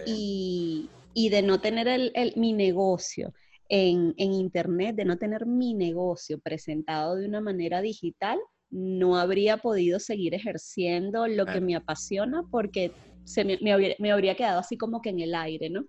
y, 0.07 0.91
y 1.15 1.29
de 1.29 1.43
no 1.43 1.61
tener 1.61 1.89
el, 1.89 2.33
mi 2.37 2.53
negocio 2.53 3.33
en, 3.69 4.15
en, 4.17 4.33
Internet, 4.33 4.97
de 4.97 5.05
no 5.05 5.17
tener 5.19 5.47
mi 5.47 5.75
negocio 5.75 6.39
presentado 6.39 7.17
de 7.17 7.27
una 7.27 7.41
manera 7.41 7.81
digital, 7.81 8.39
no 8.71 9.17
habría 9.17 9.59
podido 9.59 10.01
seguir 10.01 10.35
ejerciendo 10.35 11.27
lo 11.27 11.45
que 11.47 11.61
me 11.61 11.77
apasiona 11.77 12.43
porque 12.51 12.93
se 13.25 13.45
me, 13.45 13.59
me, 13.61 14.11
habría, 14.11 14.35
quedado 14.35 14.61
así 14.61 14.77
como 14.77 15.03
que 15.03 15.11
en 15.11 15.21
el 15.21 15.35
aire, 15.35 15.71
¿no? 15.71 15.87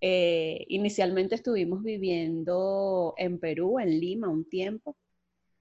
Eh, 0.00 0.64
inicialmente 0.68 1.34
estuvimos 1.34 1.82
viviendo 1.82 3.14
en 3.16 3.38
Perú, 3.38 3.78
en 3.78 3.98
Lima, 4.00 4.28
un 4.28 4.48
tiempo. 4.48 4.96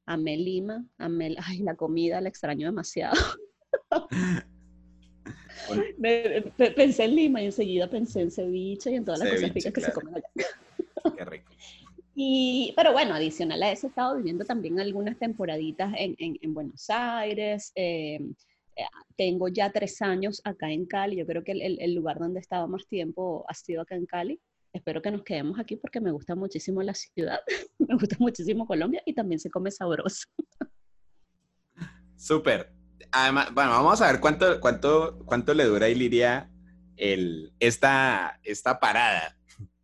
Amé 0.05 0.35
Lima, 0.35 0.85
amé, 0.97 1.35
ay, 1.45 1.59
la 1.59 1.75
comida 1.75 2.19
la 2.21 2.29
extraño 2.29 2.67
demasiado. 2.67 3.15
pensé 6.75 7.03
en 7.03 7.15
Lima 7.15 7.41
y 7.41 7.45
enseguida 7.45 7.89
pensé 7.89 8.21
en 8.21 8.31
ceviche 8.31 8.91
y 8.91 8.95
en 8.95 9.05
todas 9.05 9.19
las 9.19 9.29
cosas 9.31 9.53
ricas 9.53 9.73
que 9.73 9.81
se 9.81 9.91
comen 9.91 10.15
allá. 10.15 10.27
Qué 11.17 11.25
rico. 11.25 11.51
Y, 12.13 12.73
pero 12.75 12.91
bueno, 12.91 13.13
adicional 13.13 13.63
a 13.63 13.71
eso, 13.71 13.87
he 13.87 13.89
estado 13.89 14.17
viviendo 14.17 14.43
también 14.45 14.79
algunas 14.79 15.17
temporaditas 15.17 15.93
en, 15.97 16.15
en, 16.17 16.53
Buenos 16.53 16.89
Aires. 16.89 17.71
Em, 17.75 18.35
eh, 18.75 18.83
tengo 19.15 19.47
ya 19.47 19.71
tres 19.71 20.01
años 20.01 20.41
acá 20.43 20.69
en 20.69 20.85
Cali. 20.85 21.15
Yo 21.15 21.25
creo 21.25 21.43
que 21.43 21.53
el, 21.53 21.79
el, 21.79 21.95
lugar 21.95 22.19
donde 22.19 22.39
he 22.39 22.41
estado 22.41 22.67
más 22.67 22.85
tiempo 22.87 23.45
ha 23.47 23.53
sido 23.53 23.81
acá 23.81 23.95
en 23.95 24.05
Cali. 24.05 24.39
Espero 24.73 25.01
que 25.01 25.11
nos 25.11 25.23
quedemos 25.23 25.59
aquí 25.59 25.75
porque 25.77 25.99
me 25.99 26.11
gusta 26.11 26.35
muchísimo 26.35 26.81
la 26.81 26.93
ciudad, 26.93 27.39
me 27.79 27.95
gusta 27.95 28.15
muchísimo 28.19 28.65
Colombia 28.65 29.01
y 29.05 29.13
también 29.13 29.39
se 29.39 29.49
come 29.49 29.71
sabroso. 29.71 30.27
Súper 32.15 32.80
además, 33.11 33.53
bueno, 33.53 33.71
vamos 33.71 34.01
a 34.01 34.11
ver 34.11 34.19
cuánto, 34.19 34.59
cuánto, 34.59 35.19
cuánto 35.25 35.53
le 35.53 35.65
dura 35.65 35.85
a 35.85 35.89
Iliria 35.89 36.51
el, 36.97 37.53
esta, 37.59 38.39
esta 38.43 38.79
parada, 38.79 39.37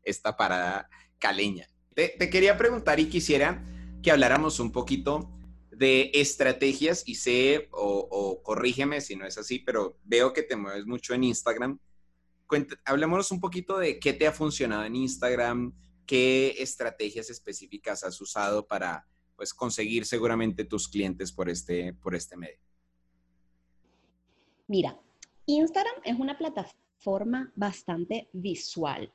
esta 0.03 0.37
parada 0.37 0.89
caleña. 1.19 1.67
Te, 1.93 2.17
quería 2.29 2.57
preguntar 2.57 2.99
y 2.99 3.09
quisiera 3.09 3.63
que 4.03 4.11
habláramos 4.11 4.59
un 4.59 4.71
poquito 4.71 5.31
de 5.71 6.11
estrategias 6.13 7.03
y 7.07 7.15
sé, 7.15 7.69
o, 7.71 8.41
corrígeme 8.43 9.01
si 9.01 9.15
no 9.15 9.25
es 9.25 9.37
así, 9.37 9.59
pero 9.59 9.97
veo 10.03 10.31
que 10.31 10.43
te 10.43 10.55
mueves 10.55 10.85
mucho 10.85 11.13
en 11.13 11.23
Instagram. 11.23 11.79
hablemos 12.85 13.31
un 13.31 13.39
poquito 13.39 13.79
de 13.79 13.99
qué 13.99 14.13
te 14.13 14.27
ha 14.27 14.31
funcionado 14.31 14.83
en 14.83 14.95
Instagram, 14.95 15.73
qué 16.05 16.55
estrategias 16.59 17.29
específicas 17.29 18.03
has 18.03 18.21
usado 18.21 18.67
para 18.67 19.07
pues, 19.35 19.53
conseguir 19.53 20.05
seguramente 20.05 20.65
tus 20.65 20.87
clientes 20.87 21.31
por 21.31 21.49
este, 21.49 21.93
por 21.93 22.13
este 22.13 22.37
medio. 22.37 22.66
Mira, 24.67 24.99
Instagram 25.45 25.95
es 26.03 26.19
una 26.19 26.37
plataforma 26.37 27.51
bastante 27.55 28.29
visual. 28.33 29.11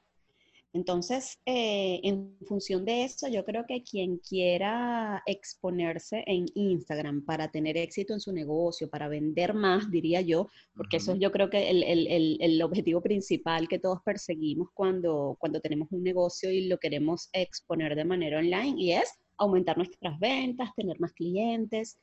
Entonces, 0.74 1.38
eh, 1.44 2.00
en 2.02 2.34
función 2.46 2.86
de 2.86 3.04
eso, 3.04 3.28
yo 3.28 3.44
creo 3.44 3.66
que 3.66 3.82
quien 3.82 4.16
quiera 4.16 5.22
exponerse 5.26 6.24
en 6.26 6.46
Instagram 6.54 7.26
para 7.26 7.50
tener 7.50 7.76
éxito 7.76 8.14
en 8.14 8.20
su 8.20 8.32
negocio, 8.32 8.88
para 8.88 9.08
vender 9.08 9.52
más, 9.52 9.90
diría 9.90 10.22
yo, 10.22 10.48
porque 10.74 10.96
eso 10.96 11.12
es 11.12 11.18
yo 11.18 11.30
creo 11.30 11.50
que 11.50 11.68
el, 11.68 12.62
objetivo 12.62 13.02
principal 13.02 13.68
que 13.68 13.78
todos 13.78 14.00
perseguimos 14.02 14.68
cuando, 14.72 15.36
cuando 15.38 15.60
tenemos 15.60 15.88
un 15.92 16.02
negocio 16.02 16.50
y 16.50 16.68
lo 16.68 16.78
queremos 16.78 17.28
exponer 17.34 17.94
de 17.94 18.06
manera 18.06 18.38
online, 18.38 18.74
y 18.78 18.92
es 18.92 19.12
aumentar 19.36 19.76
nuestras 19.76 20.18
ventas, 20.18 20.70
tener 20.74 20.98
más 20.98 21.12
clientes, 21.12 21.98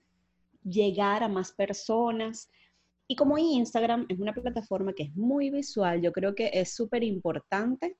llegar 0.63 1.23
a 1.23 1.27
más 1.27 1.51
personas. 1.53 2.47
Y 3.11 3.15
como 3.15 3.39
Instagram 3.39 4.05
es 4.07 4.19
una 4.19 4.33
plataforma 4.33 4.93
que 4.93 5.01
es 5.01 5.15
muy 5.15 5.49
visual, 5.49 5.99
yo 5.99 6.11
creo 6.11 6.35
que 6.35 6.51
es 6.53 6.75
súper 6.75 7.03
importante 7.03 7.97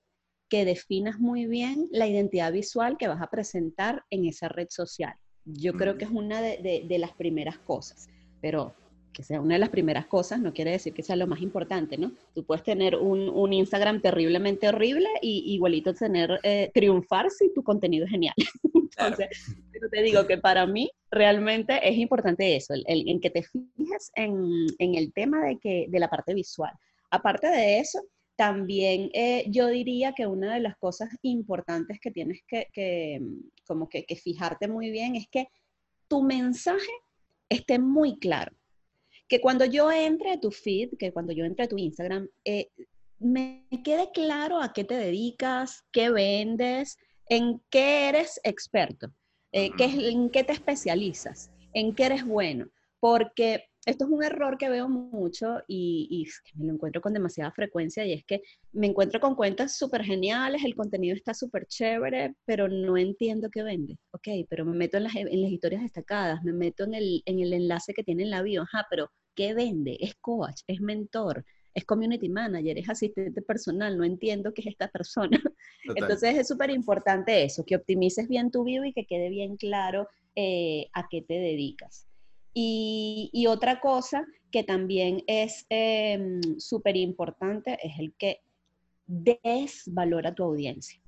que 0.47 0.65
definas 0.65 1.19
muy 1.19 1.47
bien 1.47 1.87
la 1.89 2.07
identidad 2.07 2.53
visual 2.53 2.95
que 2.95 3.07
vas 3.07 3.19
a 3.19 3.31
presentar 3.31 4.03
en 4.11 4.25
esa 4.25 4.49
red 4.49 4.67
social. 4.69 5.15
Yo 5.45 5.73
creo 5.73 5.97
que 5.97 6.05
es 6.05 6.11
una 6.11 6.41
de, 6.41 6.85
las 6.99 7.11
primeras 7.13 7.57
cosas, 7.57 8.07
pero 8.39 8.75
que 9.11 9.23
sea 9.23 9.41
una 9.41 9.55
de 9.55 9.59
las 9.59 9.69
primeras 9.69 10.05
cosas 10.05 10.39
no 10.39 10.53
quiere 10.53 10.71
decir 10.71 10.93
que 10.93 11.01
sea 11.01 11.15
lo 11.15 11.25
más 11.25 11.41
importante, 11.41 11.97
¿no? 11.97 12.11
Tú 12.35 12.45
puedes 12.45 12.63
tener 12.63 12.95
un, 12.95 13.51
Instagram 13.51 14.01
terriblemente 14.01 14.67
horrible 14.67 15.07
y 15.23 15.55
igualito 15.55 15.91
tener, 15.95 16.39
eh, 16.43 16.69
triunfar 16.71 17.31
si 17.31 17.51
tu 17.51 17.63
contenido 17.63 18.05
es 18.05 18.11
genial. 18.11 18.35
Entonces, 18.75 19.55
pero 19.79 19.89
te 19.89 20.03
digo 20.03 20.27
que 20.27 20.37
para 20.37 20.65
mí 20.65 20.91
realmente 21.09 21.79
es 21.87 21.97
importante 21.97 22.55
eso, 22.55 22.73
el, 22.73 22.85
en 22.87 23.19
que 23.19 23.29
te 23.29 23.43
fijes 23.43 24.11
en, 24.15 24.67
el 24.77 25.13
tema 25.13 25.45
de, 25.45 25.57
que, 25.57 25.87
de 25.89 25.99
la 25.99 26.09
parte 26.09 26.33
visual. 26.33 26.71
Aparte 27.09 27.47
de 27.47 27.79
eso, 27.79 27.99
también 28.35 29.09
eh, 29.13 29.45
yo 29.49 29.67
diría 29.67 30.13
que 30.13 30.27
una 30.27 30.53
de 30.53 30.59
las 30.61 30.77
cosas 30.77 31.09
importantes 31.23 31.99
que 31.99 32.11
tienes 32.11 32.41
que, 32.47 32.67
que 32.71 33.21
como 33.65 33.89
que, 33.89 34.05
que, 34.05 34.15
fijarte 34.15 34.67
muy 34.67 34.91
bien 34.91 35.15
es 35.15 35.27
que 35.29 35.47
tu 36.07 36.23
mensaje 36.23 36.91
esté 37.49 37.79
muy 37.79 38.17
claro. 38.17 38.55
Que 39.27 39.41
cuando 39.41 39.65
yo 39.65 39.91
entre 39.91 40.31
a 40.31 40.39
tu 40.39 40.51
feed, 40.51 40.97
que 40.97 41.11
cuando 41.11 41.33
yo 41.33 41.45
entre 41.45 41.65
a 41.65 41.67
tu 41.67 41.77
Instagram, 41.77 42.27
eh, 42.45 42.69
me 43.19 43.67
quede 43.83 44.11
claro 44.11 44.61
a 44.61 44.73
qué 44.73 44.83
te 44.83 44.95
dedicas, 44.95 45.83
qué 45.91 46.09
vendes, 46.09 46.97
en 47.29 47.61
qué 47.69 48.09
eres 48.09 48.39
experto, 48.43 49.11
eh, 49.51 49.71
en 49.79 50.29
qué 50.29 50.43
te 50.43 50.53
especializas, 50.53 51.51
en 51.73 51.95
qué 51.95 52.05
eres 52.05 52.25
bueno, 52.25 52.67
porque 52.99 53.65
esto 53.85 54.05
es 54.05 54.11
un 54.11 54.23
error 54.23 54.57
que 54.57 54.69
veo 54.69 54.89
mucho 54.89 55.61
y, 55.67 56.27
me 56.55 56.67
lo 56.67 56.73
encuentro 56.73 57.01
con 57.01 57.13
demasiada 57.13 57.51
frecuencia 57.51 58.05
y 58.05 58.13
es 58.13 58.25
que 58.25 58.41
me 58.73 58.87
encuentro 58.87 59.19
con 59.19 59.35
cuentas 59.35 59.77
súper 59.77 60.03
geniales, 60.03 60.63
el 60.63 60.75
contenido 60.75 61.15
está 61.15 61.33
súper 61.33 61.65
chévere, 61.65 62.35
pero 62.45 62.67
no 62.67 62.97
entiendo 62.97 63.49
qué 63.49 63.63
vende. 63.63 63.97
Ok, 64.11 64.27
pero 64.49 64.65
me 64.65 64.75
meto 64.77 64.97
en 64.97 65.03
las, 65.03 65.15
en 65.15 65.41
las 65.41 65.51
historias 65.51 65.81
destacadas, 65.81 66.43
me 66.43 66.53
meto 66.53 66.83
en 66.83 66.93
el, 66.93 67.23
en 67.25 67.39
el 67.39 67.53
enlace 67.53 67.93
que 67.93 68.03
tiene 68.03 68.23
en 68.23 68.31
la 68.31 68.41
bio, 68.43 68.63
ajá, 68.63 68.85
pero 68.89 69.11
¿qué 69.35 69.53
vende? 69.53 69.97
Es 70.01 70.15
coach, 70.15 70.61
es 70.67 70.81
mentor, 70.81 71.45
es 71.79 71.85
community 71.85 72.29
manager, 72.29 72.77
es 72.77 72.89
asistente 72.89 73.41
personal, 73.41 73.97
no 73.97 74.03
entiendo 74.03 74.53
qué 74.53 74.61
es 74.61 74.67
esta 74.67 74.87
persona. 74.87 75.31
Entonces 75.95 76.37
es 76.37 76.47
súper 76.47 76.69
importante 76.69 77.43
eso, 77.43 77.65
que 77.65 77.75
optimices 77.75 78.27
bien 78.27 78.51
tu 78.51 78.63
vida 78.63 78.87
y 78.87 78.93
que 78.93 79.05
quede 79.05 79.29
bien 79.29 79.57
claro 79.57 80.07
eh, 80.35 80.87
a 80.93 81.07
qué 81.09 81.21
te 81.21 81.35
dedicas. 81.35 82.05
Y, 82.53 83.45
otra 83.47 83.79
cosa 83.79 84.25
que 84.51 84.63
también 84.63 85.23
es 85.27 85.65
em, 85.69 86.41
súper 86.57 86.97
importante 86.97 87.77
es 87.81 87.97
el 87.99 88.13
que 88.17 88.41
des 89.07 89.83
valor 89.85 90.27
a 90.27 90.35
tu 90.35 90.43
audiencia. 90.43 90.99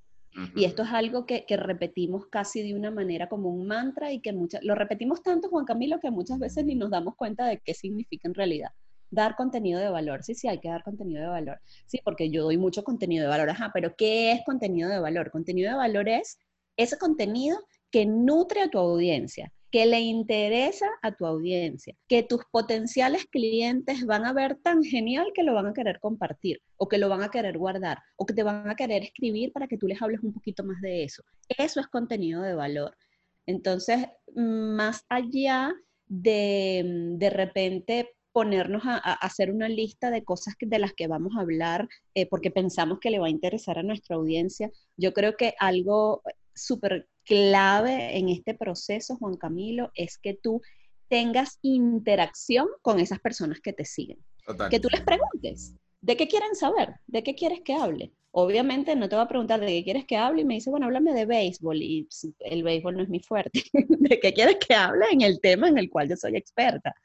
Y 0.56 0.64
esto 0.64 0.84
es 0.84 0.90
algo 0.92 1.26
que, 1.26 1.46
repetimos 1.50 2.28
casi 2.28 2.64
de 2.64 2.74
una 2.74 2.90
manera 2.90 3.28
como 3.28 3.50
un 3.50 3.68
mantra 3.68 4.14
y 4.14 4.22
que 4.22 4.32
muchas, 4.32 4.64
lo 4.64 4.76
repetimos 4.76 5.22
tanto, 5.22 5.50
Juan 5.50 5.66
Camilo, 5.66 6.00
que 6.00 6.10
muchas 6.10 6.40
veces 6.40 6.64
ni 6.64 6.76
nos 6.76 6.90
damos 6.90 7.16
cuenta 7.16 7.46
de 7.46 7.60
qué 7.60 7.74
significa 7.74 8.30
en 8.30 8.34
realidad. 8.34 8.72
Dar 9.12 9.36
contenido 9.36 9.80
de 9.80 9.90
valor, 9.90 10.24
sí, 10.24 10.34
sí, 10.34 10.48
hay 10.48 10.60
que 10.60 10.70
dar 10.70 10.84
contenido 10.84 11.22
de 11.22 11.28
valor. 11.28 11.60
Sí, 11.86 12.00
porque 12.04 12.30
yo 12.30 12.44
doy 12.44 12.58
mucho 12.58 12.84
contenido 12.84 13.24
de 13.24 13.30
valor, 13.30 13.50
ajá, 13.50 13.72
pero 13.74 13.94
¿qué 13.96 14.32
es 14.32 14.42
contenido 14.46 14.90
de 14.90 15.00
valor? 15.00 15.32
Contenido 15.32 15.70
de 15.70 15.78
valor 15.78 16.10
es 16.10 16.40
ese 16.78 16.98
contenido 16.98 17.60
que 17.92 18.06
nutre 18.06 18.62
a 18.62 18.70
tu 18.70 18.80
audiencia, 18.80 19.52
que 19.70 19.86
le 19.86 20.00
interesa 20.00 20.88
a 21.02 21.12
tu 21.14 21.26
audiencia, 21.26 21.96
que 22.08 22.24
tus 22.24 22.42
potenciales 22.52 23.26
clientes 23.26 24.06
van 24.06 24.26
a 24.26 24.34
ver 24.34 24.56
tan 24.56 24.84
genial 24.84 25.32
que 25.34 25.44
lo 25.44 25.54
van 25.54 25.68
a 25.68 25.74
querer 25.74 26.00
compartir 26.00 26.62
o 26.78 26.88
que 26.88 26.98
lo 26.98 27.10
van 27.10 27.24
a 27.24 27.30
querer 27.30 27.58
guardar 27.58 28.00
o 28.18 28.26
que 28.26 28.34
te 28.34 28.44
van 28.44 28.70
a 28.70 28.76
querer 28.76 29.04
escribir 29.04 29.52
para 29.52 29.68
que 29.68 29.78
tú 29.78 29.88
les 29.88 30.02
hables 30.02 30.22
un 30.24 30.34
poquito 30.34 30.64
más 30.64 30.82
de 30.82 31.04
eso. 31.04 31.24
Eso 31.50 31.80
es 31.80 31.88
contenido 31.88 32.42
de 32.42 32.54
valor. 32.54 32.96
Entonces, 33.46 34.06
más 34.36 35.06
allá 35.10 35.74
de 36.08 36.84
de 37.18 37.30
repente 37.30 38.10
ponernos 38.32 38.84
a, 38.86 38.98
hacer 38.98 39.52
una 39.52 39.68
lista 39.68 40.10
de 40.10 40.24
cosas 40.24 40.56
de 40.60 40.80
las 40.80 40.94
que 40.94 41.08
vamos 41.08 41.34
a 41.36 41.42
hablar 41.42 41.88
eh, 42.16 42.28
porque 42.28 42.52
pensamos 42.52 43.00
que 43.00 43.12
le 43.12 43.20
va 43.20 43.28
a 43.28 43.32
interesar 43.32 43.78
a 43.78 43.84
nuestra 43.84 44.16
audiencia. 44.16 44.72
Yo 44.98 45.14
creo 45.14 45.36
que 45.36 45.54
algo 45.60 46.22
súper 46.56 47.08
clave 47.26 48.18
en 48.18 48.30
este 48.30 48.54
proceso, 48.54 49.18
Juan 49.18 49.36
Camilo, 49.36 49.92
es 49.96 50.18
que 50.18 50.34
tú 50.34 50.62
tengas 51.08 51.60
interacción 51.62 52.68
con 52.82 53.00
esas 53.00 53.20
personas 53.20 53.60
que 53.60 53.74
te 53.74 53.86
siguen. 53.86 54.18
Que 54.70 54.80
tú 54.80 54.88
les 54.90 55.02
preguntes, 55.02 55.76
¿de 56.02 56.18
qué 56.18 56.28
quieren 56.28 56.56
saber? 56.56 56.96
¿De 57.08 57.24
qué 57.24 57.36
quieres 57.36 57.62
que 57.62 57.74
hable? 57.74 58.14
Obviamente 58.32 58.96
no 58.96 59.10
te 59.10 59.18
va 59.18 59.24
a 59.24 59.28
preguntar 59.28 59.60
de 59.60 59.68
qué 59.68 59.84
quieres 59.84 60.06
que 60.06 60.16
hable 60.16 60.42
y 60.42 60.46
me 60.46 60.54
dice, 60.56 60.70
bueno, 60.70 60.86
háblame 60.86 61.14
de 61.14 61.26
béisbol 61.26 61.82
y 61.82 62.08
el 62.40 62.64
béisbol 62.64 62.96
no 62.96 63.04
es 63.04 63.10
mi 63.10 63.20
fuerte. 63.20 63.62
¿De 63.74 64.20
qué 64.20 64.34
quieres 64.34 64.56
que 64.56 64.74
hable 64.74 65.06
en 65.12 65.22
el 65.22 65.42
tema 65.42 65.68
en 65.68 65.78
el 65.78 65.90
cual 65.90 66.10
yo 66.10 66.16
soy 66.16 66.38
experta? 66.38 66.96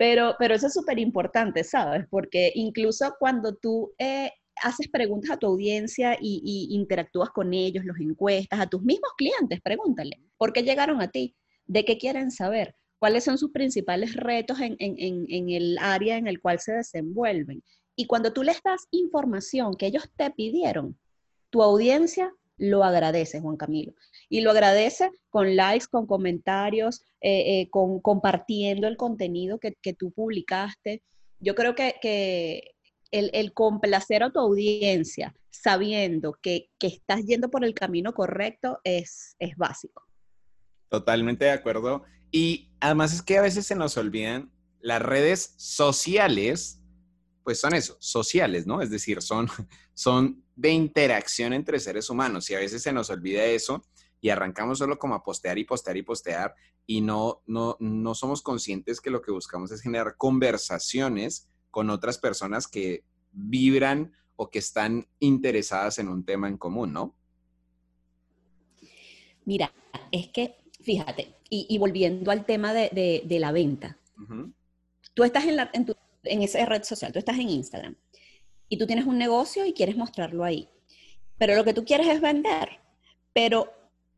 Pero, 0.00 0.34
pero 0.38 0.54
eso 0.54 0.68
es 0.68 0.72
súper 0.72 0.98
importante, 0.98 1.62
¿sabes? 1.62 2.06
Porque 2.08 2.52
incluso 2.54 3.14
cuando 3.18 3.54
tú 3.56 3.92
eh, 3.98 4.32
haces 4.62 4.88
preguntas 4.88 5.32
a 5.32 5.36
tu 5.36 5.46
audiencia 5.46 6.16
y, 6.18 6.68
interactúas 6.70 7.28
con 7.28 7.52
ellos, 7.52 7.84
los 7.84 8.00
encuestas, 8.00 8.60
a 8.60 8.66
tus 8.66 8.80
mismos 8.80 9.10
clientes, 9.18 9.60
pregúntale, 9.60 10.18
¿por 10.38 10.54
qué 10.54 10.62
llegaron 10.62 11.02
a 11.02 11.10
ti? 11.10 11.36
¿De 11.66 11.84
qué 11.84 11.98
quieren 11.98 12.30
saber? 12.30 12.74
¿Cuáles 12.98 13.24
son 13.24 13.36
sus 13.36 13.50
principales 13.50 14.14
retos 14.14 14.56
en, 14.60 14.78
el 15.50 15.76
área 15.78 16.16
en 16.16 16.28
el 16.28 16.40
cual 16.40 16.60
se 16.60 16.72
desenvuelven? 16.72 17.62
Y 17.94 18.06
cuando 18.06 18.32
tú 18.32 18.42
les 18.42 18.62
das 18.62 18.88
información 18.92 19.74
que 19.74 19.84
ellos 19.84 20.08
te 20.16 20.30
pidieron, 20.30 20.98
tu 21.50 21.62
audiencia 21.62 22.32
lo 22.60 22.84
agradece, 22.84 23.40
Juan 23.40 23.56
Camilo. 23.56 23.94
Y 24.28 24.42
lo 24.42 24.50
agradece 24.50 25.10
con 25.30 25.56
likes, 25.56 25.86
con 25.90 26.06
comentarios, 26.06 27.00
eh, 27.22 27.60
eh, 27.60 27.70
con 27.70 28.00
compartiendo 28.00 28.86
el 28.86 28.98
contenido 28.98 29.58
que, 29.58 29.74
tú 29.94 30.12
publicaste. 30.12 31.02
Yo 31.40 31.54
creo 31.54 31.74
que, 31.74 32.74
el, 33.10 33.52
complacer 33.54 34.22
a 34.22 34.30
tu 34.30 34.38
audiencia 34.38 35.34
sabiendo 35.50 36.38
que, 36.42 36.68
estás 36.80 37.24
yendo 37.24 37.50
por 37.50 37.64
el 37.64 37.72
camino 37.72 38.12
correcto 38.12 38.78
es, 38.84 39.36
es 39.38 39.56
básico. 39.56 40.04
Totalmente 40.90 41.46
de 41.46 41.52
acuerdo. 41.52 42.02
Y 42.30 42.68
además 42.78 43.14
es 43.14 43.22
que 43.22 43.38
a 43.38 43.42
veces 43.42 43.66
se 43.66 43.74
nos 43.74 43.96
olvidan 43.96 44.52
las 44.80 45.00
redes 45.00 45.54
sociales, 45.56 46.78
pues 47.42 47.58
son 47.58 47.74
eso, 47.74 47.96
sociales, 48.00 48.66
¿no? 48.66 48.82
Es 48.82 48.90
decir, 48.90 49.22
son, 49.22 49.48
son 49.94 50.44
de 50.60 50.72
interacción 50.72 51.54
entre 51.54 51.80
seres 51.80 52.10
humanos 52.10 52.50
y 52.50 52.54
a 52.54 52.58
veces 52.58 52.82
se 52.82 52.92
nos 52.92 53.08
olvida 53.08 53.46
eso 53.46 53.82
y 54.20 54.28
arrancamos 54.28 54.76
solo 54.76 54.98
como 54.98 55.14
a 55.14 55.22
postear 55.22 55.56
y 55.56 55.64
postear 55.64 55.96
y 55.96 56.02
postear 56.02 56.54
y 56.86 57.00
no, 57.00 57.40
no, 57.46 57.78
no 57.80 58.14
somos 58.14 58.42
conscientes 58.42 59.00
que 59.00 59.08
lo 59.08 59.22
que 59.22 59.32
buscamos 59.32 59.72
es 59.72 59.80
generar 59.80 60.16
conversaciones 60.18 61.48
con 61.70 61.88
otras 61.88 62.18
personas 62.18 62.68
que 62.68 63.04
vibran 63.32 64.12
o 64.36 64.50
que 64.50 64.58
están 64.58 65.08
interesadas 65.18 65.98
en 65.98 66.08
un 66.08 66.26
tema 66.26 66.46
en 66.46 66.58
común, 66.58 66.92
¿no? 66.92 67.14
Mira, 69.46 69.72
es 70.12 70.28
que, 70.28 70.56
fíjate, 70.82 71.36
y, 71.48 71.76
volviendo 71.78 72.30
al 72.30 72.44
tema 72.44 72.74
de, 72.74 73.24
la 73.26 73.50
venta, 73.50 73.98
tú 75.14 75.24
estás 75.24 75.44
en, 75.44 75.56
la, 75.56 75.70
en 75.72 76.42
esa 76.42 76.64
red 76.66 76.82
social, 76.82 77.12
tú 77.12 77.18
estás 77.18 77.38
en 77.38 77.48
Instagram 77.48 77.96
y 78.70 78.78
tú 78.78 78.86
tienes 78.86 79.04
un 79.04 79.18
negocio 79.18 79.66
y 79.66 79.74
quieres 79.74 79.96
mostrarlo 79.96 80.44
ahí, 80.44 80.68
pero 81.36 81.54
lo 81.54 81.64
que 81.64 81.74
tú 81.74 81.84
quieres 81.84 82.06
es 82.06 82.20
vender, 82.22 82.80
pero 83.34 83.70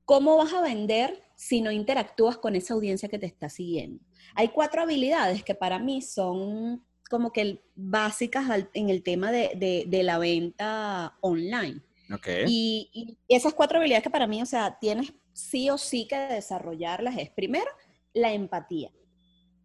¿cómo 0.05 0.37
vas 0.37 0.53
a 0.53 0.61
vender 0.61 1.25
si 1.35 1.61
no 1.61 1.73
interactúas 1.73 2.37
con 2.37 2.55
esa 2.55 2.75
audiencia 2.75 3.09
que 3.09 3.19
te 3.19 3.27
está 3.27 3.49
siguiendo? 3.49 4.05
Hay 4.35 4.49
cuatro 4.49 4.83
habilidades 4.83 5.43
que 5.43 5.55
para 5.55 5.79
mí 5.79 6.03
son 6.03 6.85
como 7.09 7.33
que 7.33 7.63
básicas 7.75 8.45
en 8.75 8.91
el 8.91 9.03
tema 9.03 9.31
de, 9.33 9.89
la 10.03 10.19
venta 10.19 11.17
online. 11.21 11.81
Okay. 12.13 12.45
Y, 12.47 13.19
esas 13.29 13.55
cuatro 13.55 13.79
habilidades 13.79 14.03
que 14.03 14.11
para 14.11 14.27
mí, 14.27 14.43
o 14.43 14.47
sea, 14.47 14.79
tienes 14.81 15.13
sí 15.33 15.71
o 15.71 15.79
sí 15.79 16.07
que 16.07 16.17
desarrollarlas 16.17 17.17
es, 17.19 17.31
primero, 17.31 17.71
la 18.13 18.33
empatía. 18.33 18.91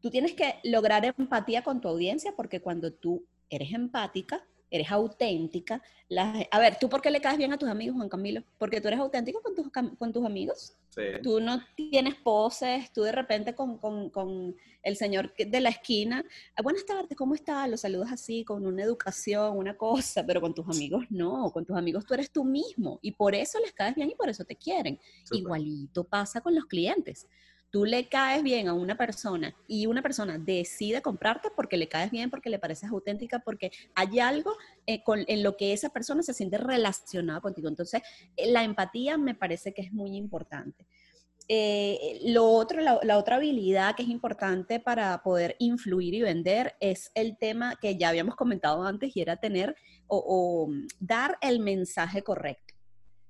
Tú 0.02 0.10
tienes 0.10 0.34
que 0.34 0.56
lograr 0.63 1.04
empatía 1.06 1.63
con 1.63 1.82
tu 1.82 1.88
audiencia 1.88 2.34
porque 2.36 2.62
cuando 2.62 2.93
tú 2.93 3.26
eres 3.50 3.73
empática, 3.73 4.45
eres 4.69 4.91
auténtica. 4.91 5.82
a 6.51 6.60
ver, 6.60 6.77
¿tú 6.80 6.89
por 6.89 7.01
qué 7.01 7.12
le 7.12 7.21
caes 7.21 7.38
bien 7.38 7.53
a 7.53 7.58
tus 7.58 7.69
amigos, 7.69 7.95
Juan 7.95 8.10
Camilo? 8.10 8.43
Porque 8.58 8.82
tú 8.82 8.88
eres 8.88 8.99
auténtico 8.99 9.41
con 9.41 9.56
tus, 9.56 9.67
con 9.71 10.13
tus 10.13 10.25
amigos. 10.25 10.73
Sí. 10.89 11.03
Tú 11.21 11.39
no 11.39 11.62
tienes 11.75 12.15
poses, 12.15 12.91
tú 12.91 13.03
de 13.03 13.12
repente 13.12 13.53
con, 13.53 13.77
con, 13.77 14.10
con, 14.10 14.56
el 14.84 14.95
señor 14.95 15.34
de 15.36 15.60
la 15.60 15.67
esquina, 15.67 16.23
ah, 16.56 16.62
buenas 16.62 16.86
tardes, 16.86 17.17
¿cómo 17.17 17.36
estás? 17.36 17.69
Los 17.69 17.82
saludas 17.82 18.10
así, 18.10 18.45
con 18.45 18.65
una 18.65 18.84
educación, 18.84 19.58
una 19.58 19.75
cosa, 19.75 20.25
pero 20.25 20.39
con 20.39 20.53
tus 20.53 20.65
amigos 20.65 21.06
no, 21.10 21.51
con 21.51 21.65
tus 21.65 21.75
amigos 21.75 22.06
tú 22.06 22.13
eres 22.13 22.32
tú 22.32 22.45
mismo 22.45 22.97
y 23.01 23.12
por 23.12 23.36
eso 23.36 23.60
les 23.60 23.73
caes 23.73 23.95
bien 23.95 24.10
y 24.10 24.15
por 24.15 24.30
eso 24.30 24.45
te 24.45 24.56
quieren. 24.56 24.97
Igualito 25.32 26.06
pasa 26.06 26.39
con 26.39 26.56
los 26.56 26.65
clientes 26.67 27.27
tú 27.69 27.86
le 27.86 28.08
caes 28.08 28.43
bien 28.43 28.67
a 28.67 28.73
una 28.73 28.95
persona 28.95 29.56
y 29.67 29.88
una 29.88 30.01
persona 30.01 30.38
decide 30.38 31.01
comprarte 31.01 31.49
porque 31.56 31.77
le 31.77 31.88
caes 31.88 32.12
bien, 32.12 32.30
porque 32.30 32.49
le 32.49 32.60
pareces 32.60 32.89
auténtica, 32.89 33.39
porque 33.39 33.71
hay 33.95 34.19
algo 34.19 34.56
eh, 34.86 35.03
en 35.08 35.43
lo 35.43 35.58
que 35.58 35.73
esa 35.73 35.89
persona 35.89 36.23
se 36.23 36.34
siente 36.34 36.58
relacionada 36.58 37.41
contigo. 37.41 37.67
Entonces, 37.67 38.01
eh, 38.36 38.51
la 38.51 38.63
empatía 38.63 39.17
me 39.17 39.36
parece 39.36 39.73
que 39.73 39.82
es 39.82 39.91
muy 39.91 40.15
importante. 40.15 40.86
Eh, 41.49 42.19
lo 42.25 42.45
otro, 42.45 42.82
la, 42.82 43.17
otra 43.17 43.38
habilidad 43.38 43.95
que 43.95 44.03
es 44.03 44.10
importante 44.10 44.82
para 44.82 45.23
poder 45.23 45.56
influir 45.60 46.13
y 46.13 46.21
vender 46.21 46.75
es 46.82 47.10
el 47.15 47.38
tema 47.38 47.77
que 47.82 47.97
ya 47.97 48.10
habíamos 48.10 48.36
comentado 48.36 48.84
antes 48.84 49.15
y 49.15 49.21
era 49.21 49.38
tener 49.38 49.75
o, 50.08 50.69
dar 50.99 51.38
el 51.41 51.60
mensaje 51.60 52.21
correcto. 52.21 52.73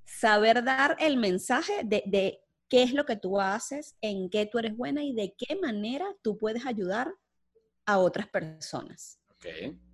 Saber 0.06 0.63
dar 0.63 0.95
el 1.00 1.17
mensaje 1.17 1.84
de 1.84 2.39
qué 2.69 2.84
es 2.84 2.93
lo 2.93 3.06
que 3.06 3.15
tú 3.15 3.39
haces, 3.39 3.95
en 4.01 4.30
qué 4.30 4.45
tú 4.45 4.60
eres 4.60 4.75
buena 4.75 5.03
y 5.03 5.13
de 5.13 5.34
qué 5.38 5.56
manera 5.56 6.06
tú 6.21 6.38
puedes 6.38 6.65
ayudar 6.65 7.13
a 7.86 7.99
otras 7.99 8.27
personas. 8.27 9.19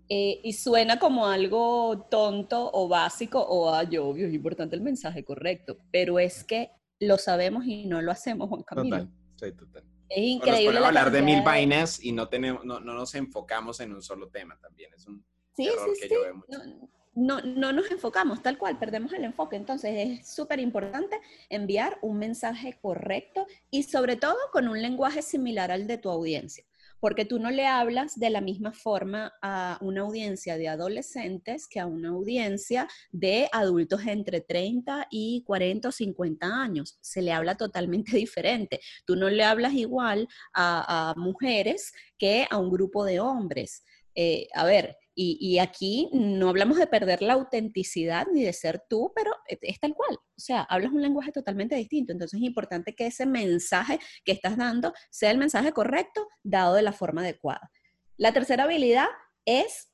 Eh, 0.10 0.42
y 0.44 0.54
suena 0.54 1.00
como 1.00 1.28
algo 1.28 2.08
tonto 2.10 2.70
o 2.74 2.88
básico 2.88 3.40
o, 3.42 3.74
ay, 3.74 3.98
obvio, 3.98 4.28
es 4.28 4.34
importante 4.34 4.76
el 4.76 4.82
mensaje 4.82 5.24
correcto, 5.24 5.78
pero 5.92 6.20
es 6.20 6.44
que 6.44 6.72
lo 7.00 7.18
sabemos 7.18 7.66
y 7.66 7.86
no 7.86 8.02
lo 8.02 8.12
hacemos, 8.12 8.50
Juan 8.50 8.64
Camilo. 8.64 8.98
Total, 8.98 9.12
sí, 9.40 9.52
total. 9.54 9.84
Es 10.10 10.24
increíble. 10.24 10.80
Nos 10.80 10.88
hablar 10.88 11.12
de 11.12 11.22
mil 11.22 11.42
vainas 11.42 12.04
y 12.04 12.12
no, 12.12 12.28
tenemos, 12.28 12.64
no, 12.66 12.80
no, 12.80 12.94
nos 12.94 13.16
enfocamos 13.16 13.80
en 13.80 13.94
un 13.94 14.02
solo 14.02 14.30
tema 14.30 14.58
también. 14.60 14.94
Es 14.94 15.08
un 15.08 15.26
sí, 15.56 15.68
error 15.68 15.90
sí, 15.96 16.02
que 16.02 16.14
yo 16.14 16.22
veo 16.22 16.36
mucho 16.36 16.64
no, 16.64 16.90
no 17.16 17.42
nos 17.72 17.92
enfocamos 17.92 18.42
tal 18.42 18.58
cual, 18.58 18.78
perdemos 18.80 19.14
el 19.14 19.24
enfoque. 19.24 19.56
Entonces 19.56 19.92
es 19.96 20.28
súper 20.28 20.60
importante 20.60 21.20
enviar 21.50 21.98
un 22.02 22.18
mensaje 22.18 22.78
correcto 22.82 23.46
y 23.70 23.84
sobre 23.84 24.16
todo 24.16 24.38
con 24.52 24.68
un 24.68 24.82
lenguaje 24.82 25.22
similar 25.22 25.72
al 25.72 25.88
de 25.88 25.98
tu 25.98 26.10
audiencia, 26.10 26.64
porque 27.00 27.26
tú 27.26 27.40
no 27.40 27.52
le 27.52 27.68
hablas 27.68 28.20
de 28.20 28.30
la 28.30 28.42
misma 28.42 28.72
forma 28.72 29.34
a 29.42 29.78
una 29.82 30.02
audiencia 30.02 30.58
de 30.58 30.70
adolescentes 30.70 31.68
que 31.68 31.80
a 31.80 31.86
una 31.86 32.10
audiencia 32.10 32.88
de 33.12 33.48
adultos 33.52 34.02
entre 34.08 34.42
30 34.42 35.08
y 35.12 35.44
40 35.46 35.90
o 35.90 35.92
50 35.92 36.48
años. 36.48 36.98
Se 37.02 37.22
le 37.22 37.32
habla 37.32 37.56
totalmente 37.56 38.16
diferente. 38.18 38.80
Tú 39.06 39.16
no 39.16 39.30
le 39.30 39.44
hablas 39.44 39.74
igual 39.74 40.28
a, 40.54 41.14
mujeres 41.18 41.94
que 42.18 42.48
a 42.50 42.58
un 42.58 42.72
grupo 42.72 43.06
de 43.06 43.20
hombres. 43.20 43.84
Eh, 44.16 44.48
a 44.54 44.66
ver, 44.66 44.98
Y, 45.16 45.60
aquí 45.60 46.10
no 46.12 46.50
hablamos 46.50 46.78
de 46.78 46.88
perder 46.88 47.22
la 47.22 47.34
autenticidad 47.34 48.26
ni 48.34 48.44
de 48.44 48.54
ser 48.54 48.84
tú, 48.90 49.12
pero 49.16 49.32
es 49.48 49.80
tal 49.80 49.94
cual. 49.94 50.16
O 50.16 50.40
sea, 50.40 50.62
hablas 50.64 50.92
un 50.92 51.04
lenguaje 51.04 51.32
totalmente 51.32 51.76
distinto. 51.76 52.12
Entonces 52.12 52.40
es 52.40 52.46
importante 52.46 52.96
que 52.96 53.08
ese 53.08 53.28
mensaje 53.28 54.00
que 54.26 54.32
estás 54.32 54.58
dando 54.58 54.92
sea 55.12 55.30
el 55.30 55.38
mensaje 55.38 55.72
correcto, 55.72 56.28
dado 56.42 56.74
de 56.74 56.82
la 56.82 56.94
forma 56.94 57.22
adecuada. 57.22 57.72
La 58.18 58.34
tercera 58.34 58.64
habilidad 58.64 59.08
es 59.46 59.92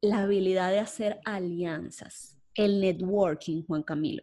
la 0.00 0.22
habilidad 0.22 0.70
de 0.70 0.78
hacer 0.78 1.18
alianzas, 1.24 2.38
el 2.54 2.80
networking, 2.80 3.64
Juan 3.64 3.82
Camilo. 3.82 4.22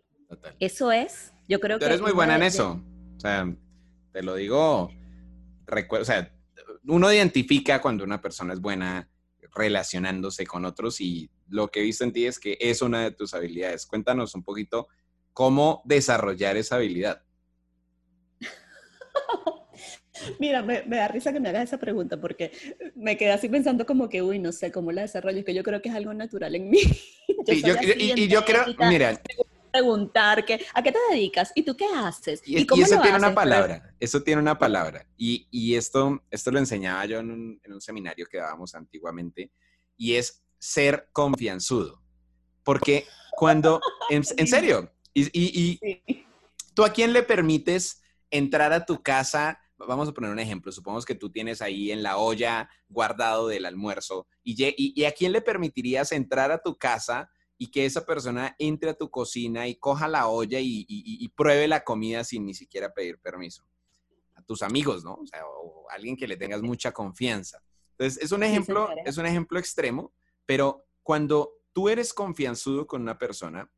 Eso 0.59 0.91
es, 0.91 1.33
yo 1.47 1.59
creo 1.59 1.77
que... 1.77 1.85
Tú 1.85 1.89
eres 1.89 2.01
muy 2.01 2.13
buena 2.13 2.37
en 2.37 2.43
eso. 2.43 2.81
O 3.17 3.19
sea, 3.19 3.53
te 4.13 4.23
lo 4.23 4.35
digo, 4.35 4.89
o 5.89 6.05
sea, 6.05 6.33
uno 6.85 7.11
identifica 7.11 7.81
cuando 7.81 8.03
una 8.03 8.21
persona 8.21 8.53
es 8.53 8.61
buena 8.61 9.10
relacionándose 9.53 10.45
con 10.45 10.65
otros 10.65 11.01
y 11.01 11.29
lo 11.47 11.69
que 11.69 11.81
he 11.81 11.83
visto 11.83 12.03
en 12.03 12.13
ti 12.13 12.25
es 12.25 12.39
que 12.39 12.57
es 12.59 12.81
una 12.81 13.03
de 13.03 13.11
tus 13.11 13.33
habilidades. 13.33 13.85
Cuéntanos 13.85 14.35
un 14.35 14.43
poquito 14.43 14.87
cómo 15.33 15.81
desarrollar 15.85 16.57
esa 16.57 16.75
habilidad. 16.75 17.23
Mira, 20.39 20.61
me, 20.61 20.83
da 20.83 21.07
risa 21.07 21.33
que 21.33 21.39
me 21.39 21.49
hagas 21.49 21.63
esa 21.63 21.79
pregunta 21.79 22.19
porque 22.19 22.51
me 22.95 23.17
quedé 23.17 23.31
así 23.31 23.49
pensando 23.49 23.85
como 23.85 24.07
que, 24.07 24.21
uy, 24.21 24.39
no 24.39 24.51
sé 24.51 24.71
cómo 24.71 24.91
la 24.91 25.01
desarrollo, 25.01 25.39
es 25.39 25.45
que 25.45 25.53
yo 25.53 25.63
creo 25.63 25.81
que 25.81 25.89
es 25.89 25.95
algo 25.95 26.13
natural 26.13 26.55
en 26.55 26.69
mí. 26.69 26.79
y, 27.47 28.27
yo 28.27 28.45
creo, 28.45 28.65
mira, 28.87 29.19
preguntar 29.71 30.45
que, 30.45 30.65
a 30.73 30.83
qué 30.83 30.91
te 30.91 30.99
dedicas 31.11 31.51
y 31.55 31.63
tú 31.63 31.75
qué 31.75 31.85
haces. 31.85 32.41
Y, 32.45 32.61
eso 32.61 33.01
tiene 33.01 33.17
una 33.17 33.33
palabra, 33.33 33.95
eso 33.99 34.21
tiene 34.21 34.41
una 34.41 34.57
palabra. 34.57 35.07
Y, 35.17 35.75
esto, 35.75 36.21
esto 36.29 36.51
lo 36.51 36.59
enseñaba 36.59 37.05
yo 37.05 37.19
en 37.19 37.31
un, 37.31 37.81
seminario 37.81 38.25
que 38.29 38.37
dábamos 38.37 38.75
antiguamente, 38.75 39.51
y 39.97 40.15
es 40.15 40.43
ser 40.59 41.09
confianzudo. 41.11 42.01
Porque 42.63 43.05
cuando, 43.31 43.79
en, 44.09 44.23
serio, 44.23 44.91
y, 45.13 45.79
tú 46.73 46.83
a 46.83 46.91
quién 46.91 47.13
le 47.13 47.23
permites 47.23 48.01
entrar 48.29 48.71
a 48.73 48.85
tu 48.85 49.01
casa, 49.01 49.59
vamos 49.77 50.09
a 50.09 50.13
poner 50.13 50.31
un 50.31 50.39
ejemplo, 50.39 50.71
supongamos 50.71 51.05
que 51.05 51.15
tú 51.15 51.31
tienes 51.31 51.61
ahí 51.61 51.91
en 51.91 52.03
la 52.03 52.17
olla 52.17 52.69
guardado 52.87 53.47
del 53.47 53.65
almuerzo, 53.65 54.27
y, 54.43 54.55
y 54.77 55.05
a 55.05 55.11
quién 55.11 55.31
le 55.31 55.41
permitirías 55.41 56.11
entrar 56.11 56.51
a 56.51 56.61
tu 56.61 56.77
casa 56.77 57.29
y 57.61 57.69
que 57.69 57.85
esa 57.85 58.03
persona 58.03 58.55
entre 58.57 58.89
a 58.89 58.95
tu 58.95 59.11
cocina 59.11 59.67
y 59.67 59.75
coja 59.75 60.07
la 60.07 60.27
olla 60.27 60.57
y, 60.59 61.31
pruebe 61.35 61.67
la 61.67 61.83
comida 61.83 62.23
sin 62.23 62.43
ni 62.43 62.55
siquiera 62.55 62.91
pedir 62.91 63.19
permiso. 63.19 63.63
A 64.33 64.41
tus 64.41 64.63
amigos, 64.63 65.03
¿no? 65.03 65.13
O 65.13 65.27
sea, 65.27 65.45
o 65.45 65.87
alguien 65.91 66.17
que 66.17 66.27
le 66.27 66.37
tengas 66.37 66.63
mucha 66.63 66.91
confianza. 66.91 67.61
Entonces, 67.91 68.23
es 68.23 68.31
un 68.31 68.41
ejemplo, 68.41 68.89
es 69.05 69.15
un 69.19 69.27
ejemplo 69.27 69.59
extremo, 69.59 70.11
pero 70.43 70.87
cuando 71.03 71.53
tú 71.71 71.87
eres 71.87 72.15
confianzudo 72.15 72.87
con 72.87 73.03
una 73.03 73.19
persona, 73.19 73.71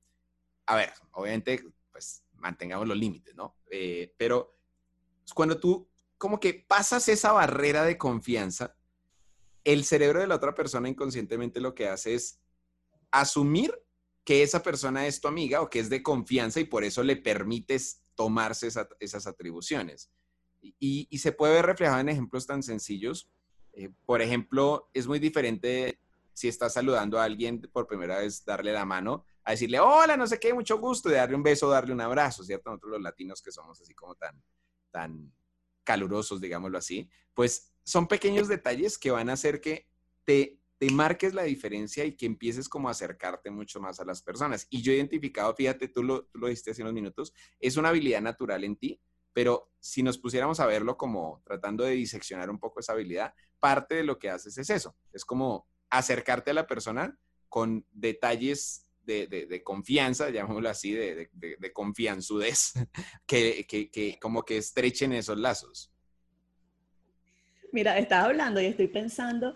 a 0.65 0.75
ver, 0.77 0.93
obviamente, 1.11 1.61
pues 1.91 2.23
mantengamos 2.35 2.87
los 2.87 2.95
límites, 2.95 3.35
¿no? 3.35 3.57
Eh, 3.69 4.13
pero 4.15 4.55
cuando 5.35 5.59
tú 5.59 5.89
como 6.17 6.39
que 6.39 6.53
pasas 6.53 7.09
esa 7.09 7.33
barrera 7.33 7.83
de 7.83 7.97
confianza, 7.97 8.77
el 9.65 9.83
cerebro 9.83 10.21
de 10.21 10.27
la 10.27 10.35
otra 10.35 10.55
persona 10.55 10.87
inconscientemente 10.87 11.59
lo 11.59 11.75
que 11.75 11.89
hace 11.89 12.15
es 12.15 12.39
asumir 13.13 13.73
que 14.25 14.41
esa 14.41 14.63
persona 14.63 15.05
es 15.05 15.21
tu 15.21 15.27
amiga 15.27 15.61
o 15.61 15.69
que 15.69 15.79
es 15.79 15.89
de 15.89 16.01
confianza 16.01 16.59
y 16.59 16.65
por 16.65 16.83
eso 16.83 17.03
le 17.03 17.15
permites 17.15 18.01
tomarse 18.15 18.67
esas 18.99 19.27
atribuciones. 19.27 20.11
Y, 20.61 21.17
se 21.17 21.31
puede 21.31 21.55
ver 21.55 21.65
reflejado 21.65 21.99
en 21.99 22.09
ejemplos 22.09 22.47
tan 22.47 22.63
sencillos. 22.63 23.29
Eh, 23.73 23.89
por 24.05 24.21
ejemplo, 24.21 24.89
es 24.93 25.07
muy 25.07 25.19
diferente 25.19 25.99
si 26.33 26.47
estás 26.47 26.73
saludando 26.73 27.19
a 27.19 27.25
alguien 27.25 27.61
por 27.71 27.85
primera 27.85 28.19
vez, 28.19 28.43
darle 28.45 28.71
la 28.71 28.85
mano, 28.85 29.25
a 29.43 29.51
decirle, 29.51 29.79
hola, 29.79 30.17
no 30.17 30.25
sé 30.25 30.39
qué, 30.39 30.53
mucho 30.53 30.79
gusto, 30.79 31.09
y 31.09 31.13
darle 31.13 31.35
un 31.35 31.43
beso, 31.43 31.69
darle 31.69 31.93
un 31.93 32.01
abrazo, 32.01 32.43
¿cierto? 32.43 32.69
Nosotros 32.69 32.93
los 32.93 33.01
latinos 33.01 33.41
que 33.41 33.51
somos 33.51 33.79
así 33.81 33.93
como 33.93 34.15
tan, 34.15 34.41
tan 34.89 35.31
calurosos, 35.83 36.39
digámoslo 36.41 36.77
así, 36.77 37.09
pues 37.33 37.73
son 37.83 38.07
pequeños 38.07 38.47
detalles 38.47 38.97
que 38.97 39.11
van 39.11 39.29
a 39.29 39.33
hacer 39.33 39.59
que 39.59 39.87
te 40.23 40.62
te 40.83 40.91
marques 40.91 41.33
la 41.33 41.43
diferencia 41.43 42.03
y 42.03 42.11
que 42.11 42.25
empieces 42.25 42.67
como 42.67 42.89
a 42.89 42.91
acercarte 42.91 43.49
mucho 43.49 43.79
más 43.79 44.01
a 44.01 44.05
las 44.05 44.21
personas. 44.21 44.67
Y 44.69 44.81
yo 44.81 44.91
he 44.91 44.97
identificado, 44.97 45.55
fíjate, 45.55 45.87
tú 45.87 46.03
lo, 46.03 46.25
tú 46.25 46.39
lo 46.39 46.47
dijiste 46.47 46.71
hace 46.71 46.81
unos 46.81 46.93
minutos, 46.93 47.33
es 47.61 47.77
una 47.77 47.87
habilidad 47.87 48.21
natural 48.21 48.65
en 48.65 48.75
ti, 48.75 48.99
pero 49.31 49.71
si 49.79 50.03
nos 50.03 50.17
pusiéramos 50.17 50.59
a 50.59 50.65
verlo 50.65 50.97
como 50.97 51.41
tratando 51.45 51.85
de 51.85 51.91
diseccionar 51.91 52.49
un 52.49 52.59
poco 52.59 52.81
esa 52.81 52.91
habilidad, 52.91 53.33
parte 53.61 53.95
de 53.95 54.03
lo 54.03 54.19
que 54.19 54.29
haces 54.29 54.57
es 54.57 54.69
eso, 54.69 54.93
es 55.13 55.23
como 55.23 55.69
acercarte 55.89 56.51
a 56.51 56.55
la 56.55 56.67
persona 56.67 57.17
con 57.47 57.85
detalles 57.93 58.85
de, 59.05 59.27
de, 59.27 59.63
confianza, 59.63 60.31
llamémoslo 60.31 60.67
así, 60.67 60.91
de, 60.91 61.29
de 61.31 61.73
confianzudez, 61.73 62.73
que, 63.25 63.65
que, 63.69 63.89
que 63.89 64.19
como 64.19 64.43
que 64.43 64.57
estrechen 64.57 65.13
esos 65.13 65.37
lazos. 65.37 65.93
Mira, 67.73 67.97
estaba 67.97 68.25
hablando 68.25 68.61
y 68.61 68.65
estoy 68.67 68.87
pensando 68.87 69.55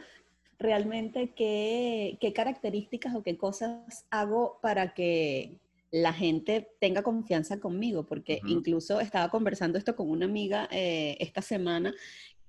realmente 0.59 1.33
qué, 1.35 2.17
características 2.33 3.15
o 3.15 3.23
qué 3.23 3.37
cosas 3.37 4.05
hago 4.09 4.59
para 4.61 4.93
que 4.93 5.57
la 5.91 6.13
gente 6.13 6.69
tenga 6.79 7.03
confianza 7.03 7.59
conmigo, 7.59 8.05
porque 8.05 8.41
incluso 8.47 8.99
estaba 8.99 9.29
conversando 9.29 9.77
esto 9.77 9.95
con 9.95 10.09
una 10.09 10.25
amiga 10.25 10.67
eh, 10.71 11.15
esta 11.19 11.41
semana 11.41 11.93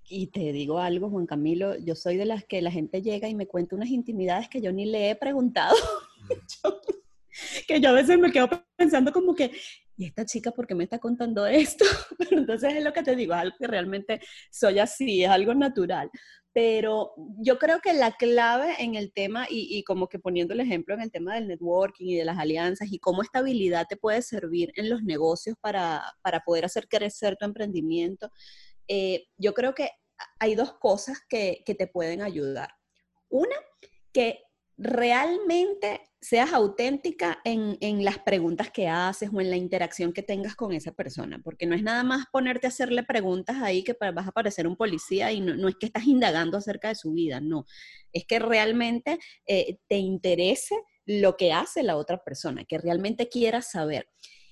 y 0.09 0.29
te 0.29 0.53
digo 0.53 0.79
algo, 0.79 1.11
Juan 1.11 1.27
Camilo, 1.27 1.77
yo 1.79 1.95
soy 1.95 2.17
de 2.17 2.25
las 2.25 2.45
que 2.45 2.63
la 2.63 2.71
gente 2.71 3.03
llega 3.03 3.29
y 3.29 3.35
me 3.35 3.47
cuenta 3.47 3.77
unas 3.77 3.91
intimidades 3.91 4.49
que 4.49 4.61
yo 4.61 4.73
ni 4.73 4.87
le 4.87 5.11
he 5.11 5.17
preguntado, 5.17 5.77
que 7.69 7.81
yo 7.81 7.91
a 7.91 7.93
veces 7.93 8.19
me 8.19 8.33
quedo 8.33 8.49
pensando 8.75 9.13
como 9.13 9.35
que, 9.35 9.53
¿y 9.97 10.07
esta 10.07 10.25
chica 10.25 10.51
por 10.51 10.67
qué 10.67 10.75
me 10.75 10.85
está 10.85 10.99
contando 10.99 11.47
esto? 11.47 11.85
entonces 12.31 12.75
es 12.75 12.83
lo 12.83 12.93
que 12.93 13.03
te 13.03 13.15
digo, 13.15 13.35
algo 13.35 13.57
que 13.59 13.67
realmente 13.67 14.21
soy 14.51 14.79
así, 14.79 15.23
es 15.23 15.31
algo 15.31 15.55
natural 15.55 16.11
pero 16.59 17.15
yo 17.37 17.57
creo 17.57 17.79
que 17.81 17.93
la 17.93 18.17
clave 18.17 18.75
en 18.81 18.97
el 18.97 19.13
tema, 19.13 19.47
y, 19.49 19.85
como 19.85 20.09
que 20.09 20.19
poniendo 20.19 20.55
el 20.55 20.61
ejemplo 20.61 20.93
en 20.93 21.03
el 21.03 21.13
tema 21.13 21.37
del 21.37 21.47
networking 21.47 22.07
y 22.07 22.17
de 22.17 22.25
las 22.25 22.37
alianzas 22.37 22.89
y 22.91 22.99
cómo 22.99 23.23
esta 23.23 23.39
habilidad 23.39 23.87
te 23.89 23.97
puede 23.97 24.23
servir 24.23 24.73
en 24.75 24.91
los 24.91 25.05
negocios 25.05 25.57
para, 25.61 26.03
poder 26.45 26.65
hacer 26.65 26.89
crecer 26.89 27.37
tu 27.37 27.45
emprendimiento, 27.45 28.33
eh, 28.89 29.29
yo 29.37 29.55
creo 29.55 29.73
que 29.73 29.91
hay 30.41 30.57
dos 30.57 30.73
cosas 30.81 31.21
que, 31.29 31.63
que 31.65 31.77
te 31.77 31.87
pueden 31.87 32.23
ayudar. 32.23 32.71
Una, 33.29 33.55
que 34.13 34.41
realmente 34.79 36.03
seas 36.21 36.53
auténtica 36.53 37.41
en, 37.45 38.05
las 38.05 38.19
preguntas 38.21 38.71
que 38.71 38.89
haces 38.89 39.31
o 39.33 39.41
en 39.41 39.51
la 39.51 39.57
interacción 39.57 40.13
que 40.13 40.23
tengas 40.23 40.55
con 40.55 40.73
esa 40.73 40.93
persona, 40.93 41.41
porque 41.43 41.67
no 41.67 41.75
es 41.75 41.83
nada 41.83 42.05
más 42.05 42.27
ponerte 42.33 42.67
a 42.67 42.71
hacerle 42.71 43.03
preguntas 43.03 43.57
ahí 43.61 43.83
que 43.83 43.97
vas 44.15 44.27
a 44.27 44.33
parecer 44.33 44.67
un 44.69 44.77
policía 44.77 45.33
y 45.33 45.41
no, 45.41 45.69
es 45.69 45.77
que 45.77 45.87
estás 45.87 46.07
indagando 46.07 46.57
acerca 46.57 46.89
de 46.89 46.95
su 46.95 47.13
vida, 47.13 47.41
no, 47.41 47.67
es 48.13 48.25
que 48.25 48.39
realmente 48.39 49.19
eh, 49.47 49.79
te 49.89 49.97
interese 49.97 50.77
lo 51.07 51.37
que 51.37 51.53
hace 51.53 51.83
la 51.83 51.97
otra 51.97 52.23
persona, 52.23 52.65
que 52.65 52.79
realmente 52.79 53.29
quieras 53.29 53.71
saber. 53.71 54.09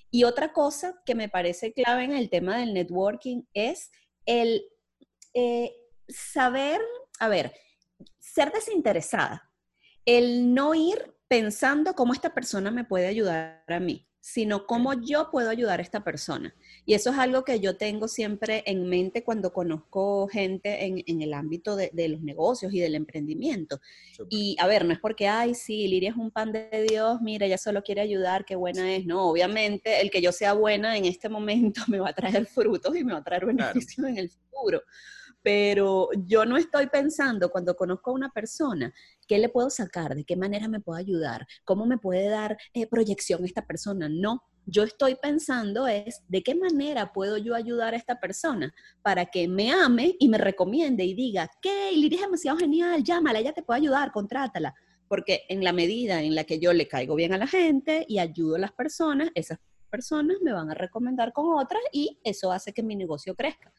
Y 0.09 0.23
otra 0.23 0.53
cosa 0.53 0.95
que 1.05 1.15
me 1.15 1.29
parece 1.29 1.73
clave 1.73 2.05
en 2.05 2.13
el 2.13 2.29
tema 2.29 2.57
del 2.57 2.73
networking 2.73 3.43
es 3.53 3.91
el 4.25 4.63
eh, 5.33 5.73
saber, 6.07 6.81
a 7.19 7.27
ver, 7.27 7.53
ser 8.19 8.51
desinteresada 8.51 9.46
el 10.07 10.53
no 10.53 10.73
ir 10.73 11.13
pensando 11.27 11.93
cómo 11.93 12.13
esta 12.13 12.33
persona 12.33 12.71
me 12.71 12.85
puede 12.85 13.07
ayudar 13.07 13.61
a 13.67 13.79
mí, 13.81 14.07
sino 14.21 14.65
cómo 14.65 14.93
yo 14.93 15.29
puedo 15.31 15.49
ayudar 15.49 15.79
a 15.79 15.83
esta 15.83 16.05
persona. 16.05 16.55
Y 16.85 16.93
eso 16.93 17.09
es 17.09 17.17
algo 17.17 17.43
que 17.43 17.59
yo 17.59 17.75
tengo 17.75 18.07
siempre 18.07 18.63
en 18.65 18.87
mente 18.87 19.25
cuando 19.25 19.51
conozco 19.51 20.29
gente 20.29 20.85
en, 20.85 21.21
el 21.21 21.33
ámbito 21.33 21.75
de, 21.75 21.91
los 22.07 22.21
negocios 22.21 22.73
y 22.73 22.79
del 22.79 22.95
emprendimiento. 22.95 23.81
Y 24.29 24.55
a 24.59 24.67
ver, 24.67 24.85
no 24.85 24.93
es 24.93 24.99
porque, 24.99 25.27
ay, 25.27 25.53
sí, 25.53 25.85
Liria 25.89 26.11
es 26.11 26.15
un 26.15 26.31
pan 26.31 26.53
de 26.53 26.85
Dios, 26.89 27.19
mira, 27.21 27.45
ella 27.45 27.57
solo 27.57 27.83
quiere 27.83 27.99
ayudar, 27.99 28.45
qué 28.45 28.55
buena 28.55 28.95
es. 28.95 29.05
No, 29.05 29.29
obviamente 29.29 29.99
el 29.99 30.09
que 30.09 30.21
yo 30.21 30.31
sea 30.31 30.53
buena 30.53 30.95
en 30.95 31.03
este 31.03 31.27
momento 31.27 31.81
me 31.89 31.99
va 31.99 32.09
a 32.09 32.13
traer 32.13 32.45
frutos 32.45 32.95
y 32.95 33.03
me 33.03 33.11
va 33.11 33.19
a 33.19 33.23
traer 33.25 33.45
beneficios 33.45 34.07
en 34.07 34.17
el 34.17 34.29
futuro 34.29 34.81
pero 35.47 36.09
yo 36.25 36.45
no 36.45 36.57
estoy 36.57 36.87
pensando 36.87 37.49
cuando 37.49 37.77
conozco 37.77 38.11
a 38.11 38.15
una 38.15 38.29
persona, 38.33 38.93
¿qué 39.29 39.37
le 39.37 39.47
puedo 39.47 39.69
sacar? 39.69 40.13
¿De 40.13 40.25
qué 40.25 40.35
manera 40.35 40.67
me 40.67 40.81
puede 40.81 40.99
ayudar? 40.99 41.47
¿Cómo 41.63 41.85
me 41.85 41.97
puede 41.97 42.27
dar 42.27 42.57
eh, 42.73 42.85
proyección 42.85 43.45
esta 43.45 43.65
persona? 43.65 44.09
No, 44.09 44.43
yo 44.65 44.83
estoy 44.83 45.15
pensando 45.15 45.87
es 45.87 46.21
de 46.27 46.43
qué 46.43 46.53
manera 46.53 47.13
puedo 47.13 47.37
yo 47.37 47.55
ayudar 47.55 47.93
a 47.93 47.95
esta 47.95 48.19
persona 48.19 48.73
para 49.01 49.27
que 49.27 49.47
me 49.47 49.71
ame 49.71 50.17
y 50.19 50.27
me 50.27 50.37
recomiende 50.37 51.05
y 51.05 51.13
diga, 51.13 51.49
¿qué? 51.61 51.93
Lidia 51.93 52.17
es 52.17 52.25
demasiado 52.25 52.57
genial, 52.57 53.01
llámala, 53.01 53.39
ella 53.39 53.53
te 53.53 53.63
puede 53.63 53.79
ayudar, 53.79 54.11
contrátala. 54.11 54.75
Porque 55.07 55.45
en 55.47 55.63
la 55.63 55.71
medida 55.71 56.23
en 56.23 56.35
la 56.35 56.43
que 56.43 56.59
yo 56.59 56.73
le 56.73 56.89
caigo 56.89 57.15
bien 57.15 57.31
a 57.31 57.37
la 57.37 57.47
gente 57.47 58.05
y 58.09 58.19
ayudo 58.19 58.57
a 58.57 58.59
las 58.59 58.73
personas, 58.73 59.29
esas 59.33 59.59
personas 59.89 60.39
me 60.41 60.51
van 60.51 60.71
a 60.71 60.73
recomendar 60.73 61.31
con 61.31 61.57
otras 61.57 61.81
y 61.93 62.19
eso 62.25 62.51
hace 62.51 62.73
que 62.73 62.83
mi 62.83 62.97
negocio 62.97 63.33
crezca. 63.33 63.71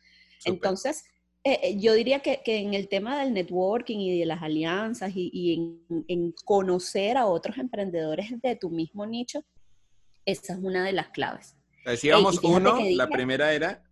Entonces, 0.46 1.04
eh, 1.48 1.60
eh, 1.62 1.78
yo 1.78 1.94
diría 1.94 2.20
que, 2.20 2.42
en 2.44 2.74
el 2.74 2.88
tema 2.88 3.18
del 3.20 3.32
networking 3.32 3.98
y 3.98 4.18
de 4.18 4.26
las 4.26 4.42
alianzas 4.42 5.12
y, 5.14 5.80
en, 6.08 6.32
conocer 6.44 7.16
a 7.16 7.26
otros 7.26 7.58
emprendedores 7.58 8.30
de 8.42 8.56
tu 8.56 8.70
mismo 8.70 9.06
nicho, 9.06 9.44
esa 10.24 10.52
es 10.52 10.58
una 10.60 10.84
de 10.84 10.92
las 10.92 11.08
claves. 11.08 11.56
Decíamos 11.84 12.42
uno, 12.42 12.78
la 12.94 13.08
primera 13.08 13.52
era, 13.52 13.82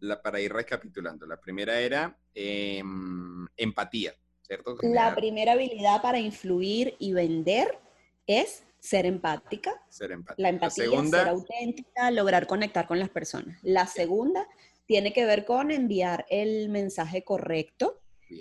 la, 0.00 0.22
para 0.22 0.40
ir 0.40 0.52
recapitulando, 0.52 1.26
la 1.26 1.38
primera 1.38 1.78
era 1.78 2.16
em, 2.34 3.46
empatía, 3.56 4.14
¿cierto? 4.40 4.76
La 4.82 5.14
primera 5.14 5.52
habilidad 5.52 6.00
para 6.00 6.18
influir 6.18 6.94
y 6.98 7.12
vender 7.12 7.78
es 8.26 8.64
ser 8.78 9.06
empática. 9.06 9.82
Ser 9.88 10.12
empática. 10.12 10.42
La 10.42 10.48
empatía, 10.48 11.04
ser 11.04 11.28
auténtica, 11.28 12.10
lograr 12.10 12.46
conectar 12.46 12.86
con 12.86 12.98
las 12.98 13.10
personas. 13.10 13.58
La 13.62 13.86
segunda 13.86 14.46
tiene 14.88 15.12
que 15.12 15.26
ver 15.26 15.44
con 15.44 15.70
enviar 15.70 16.24
el 16.30 16.70
mensaje 16.70 17.22
correcto 17.22 18.00
y 18.30 18.40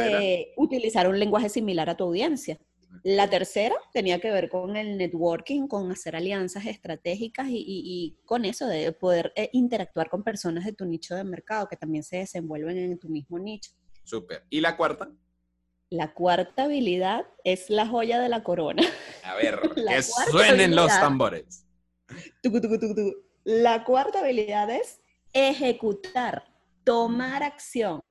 eh, 0.00 0.52
utilizar 0.56 1.08
un 1.08 1.18
lenguaje 1.18 1.48
similar 1.48 1.90
a 1.90 1.96
tu 1.96 2.04
audiencia. 2.04 2.58
La 3.02 3.28
tercera 3.28 3.74
tenía 3.92 4.20
que 4.20 4.30
ver 4.30 4.48
con 4.48 4.76
el 4.76 4.96
networking, 4.96 5.66
con 5.66 5.90
hacer 5.90 6.14
alianzas 6.14 6.66
estratégicas 6.66 7.48
y, 7.50 8.16
con 8.24 8.44
eso 8.44 8.68
de 8.68 8.92
poder 8.92 9.32
eh, 9.34 9.50
interactuar 9.52 10.08
con 10.08 10.22
personas 10.22 10.64
de 10.64 10.72
tu 10.72 10.84
nicho 10.84 11.16
de 11.16 11.24
mercado 11.24 11.68
que 11.68 11.76
también 11.76 12.04
se 12.04 12.18
desenvuelven 12.18 12.78
en 12.78 12.98
tu 12.98 13.08
mismo 13.08 13.38
nicho. 13.40 13.72
Súper. 14.04 14.44
¿Y 14.48 14.60
la 14.60 14.76
cuarta? 14.76 15.10
La 15.88 16.14
cuarta 16.14 16.64
habilidad 16.64 17.26
es 17.42 17.68
la 17.68 17.86
joya 17.86 18.20
de 18.20 18.28
la 18.28 18.44
corona. 18.44 18.84
A 19.24 19.34
ver, 19.34 19.58
que 19.74 20.02
suenen 20.02 20.76
los 20.76 20.88
tambores. 20.88 21.66
la 23.42 23.84
cuarta 23.84 24.20
habilidad 24.20 24.70
es 24.70 24.99
ejecutar, 25.32 26.44
tomar 26.84 27.42
acción, 27.42 28.02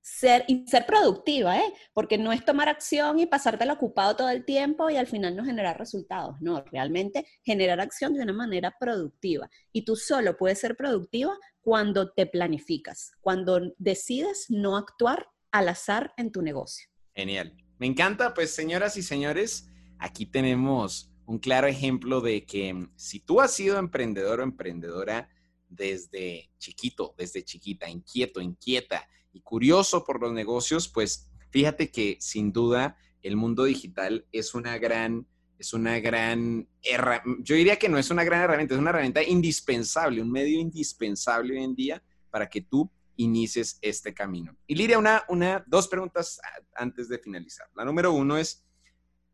ser, 0.00 0.44
y 0.48 0.66
ser 0.66 0.84
productiva, 0.84 1.58
¿eh? 1.58 1.72
Porque 1.94 2.18
no 2.18 2.32
es 2.32 2.44
tomar 2.44 2.68
acción 2.68 3.18
y 3.18 3.26
pasártelo 3.26 3.72
ocupado 3.74 4.16
todo 4.16 4.30
el 4.30 4.44
tiempo 4.44 4.90
y 4.90 4.96
al 4.96 5.06
final 5.06 5.36
no 5.36 5.44
generar 5.44 5.78
resultados. 5.78 6.36
No, 6.40 6.62
realmente 6.70 7.26
generar 7.42 7.80
acción 7.80 8.14
de 8.14 8.22
una 8.22 8.32
manera 8.32 8.74
productiva. 8.78 9.48
Y 9.72 9.84
tú 9.84 9.96
solo 9.96 10.36
puedes 10.36 10.58
ser 10.58 10.76
productiva 10.76 11.36
cuando 11.60 12.12
te 12.12 12.26
planificas, 12.26 13.12
cuando 13.20 13.72
decides 13.78 14.46
no 14.48 14.76
actuar 14.76 15.28
al 15.52 15.68
azar 15.68 16.12
en 16.16 16.32
tu 16.32 16.42
negocio. 16.42 16.88
Genial. 17.14 17.56
Me 17.78 17.86
encanta, 17.86 18.34
pues 18.34 18.54
señoras 18.54 18.96
y 18.96 19.02
señores, 19.02 19.68
aquí 19.98 20.26
tenemos 20.26 21.12
un 21.26 21.38
claro 21.38 21.66
ejemplo 21.66 22.20
de 22.20 22.44
que 22.44 22.88
si 22.96 23.20
tú 23.20 23.40
has 23.40 23.52
sido 23.52 23.78
emprendedor 23.78 24.40
o 24.40 24.42
emprendedora, 24.42 25.28
desde 25.74 26.50
chiquito, 26.58 27.14
desde 27.16 27.44
chiquita, 27.44 27.88
inquieto, 27.88 28.40
inquieta 28.40 29.08
y 29.32 29.40
curioso 29.40 30.04
por 30.04 30.20
los 30.20 30.32
negocios, 30.32 30.88
pues 30.88 31.30
fíjate 31.50 31.90
que 31.90 32.16
sin 32.20 32.52
duda 32.52 32.96
el 33.22 33.36
mundo 33.36 33.64
digital 33.64 34.26
es 34.32 34.54
una 34.54 34.78
gran, 34.78 35.26
es 35.58 35.72
una 35.72 36.00
gran 36.00 36.68
herramienta, 36.82 37.42
yo 37.42 37.54
diría 37.54 37.78
que 37.78 37.88
no 37.88 37.98
es 37.98 38.10
una 38.10 38.24
gran 38.24 38.42
herramienta, 38.42 38.74
es 38.74 38.80
una 38.80 38.90
herramienta 38.90 39.22
indispensable, 39.22 40.20
un 40.20 40.30
medio 40.30 40.60
indispensable 40.60 41.54
hoy 41.54 41.64
en 41.64 41.74
día 41.74 42.02
para 42.30 42.48
que 42.48 42.60
tú 42.62 42.90
inicies 43.16 43.78
este 43.82 44.12
camino. 44.12 44.56
Y 44.66 44.74
Liria, 44.74 44.98
una, 44.98 45.24
una, 45.28 45.64
dos 45.66 45.88
preguntas 45.88 46.40
antes 46.74 47.08
de 47.08 47.18
finalizar. 47.18 47.68
La 47.74 47.84
número 47.84 48.12
uno 48.12 48.36
es, 48.36 48.64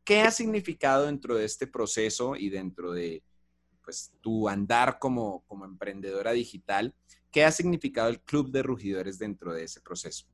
¿qué 0.04 0.20
ha 0.20 0.30
significado 0.30 1.06
dentro 1.06 1.36
de 1.36 1.44
este 1.44 1.66
proceso 1.66 2.36
y 2.36 2.50
dentro 2.50 2.92
de 2.92 3.22
pues 3.88 4.12
tu 4.20 4.50
andar 4.50 4.98
como, 4.98 5.44
como 5.46 5.64
emprendedora 5.64 6.32
digital, 6.32 6.92
¿qué 7.30 7.46
ha 7.46 7.50
significado 7.50 8.10
el 8.10 8.20
Club 8.20 8.50
de 8.50 8.62
Rugidores 8.62 9.18
dentro 9.18 9.54
de 9.54 9.64
ese 9.64 9.80
proceso? 9.80 10.26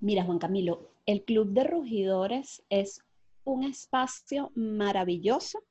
Mira, 0.00 0.24
Juan 0.24 0.38
Camilo, 0.38 0.94
el 1.04 1.24
Club 1.24 1.52
de 1.52 1.64
Rugidores 1.64 2.62
es 2.70 3.02
un 3.44 3.64
espacio 3.64 4.50
maravilloso 4.54 5.62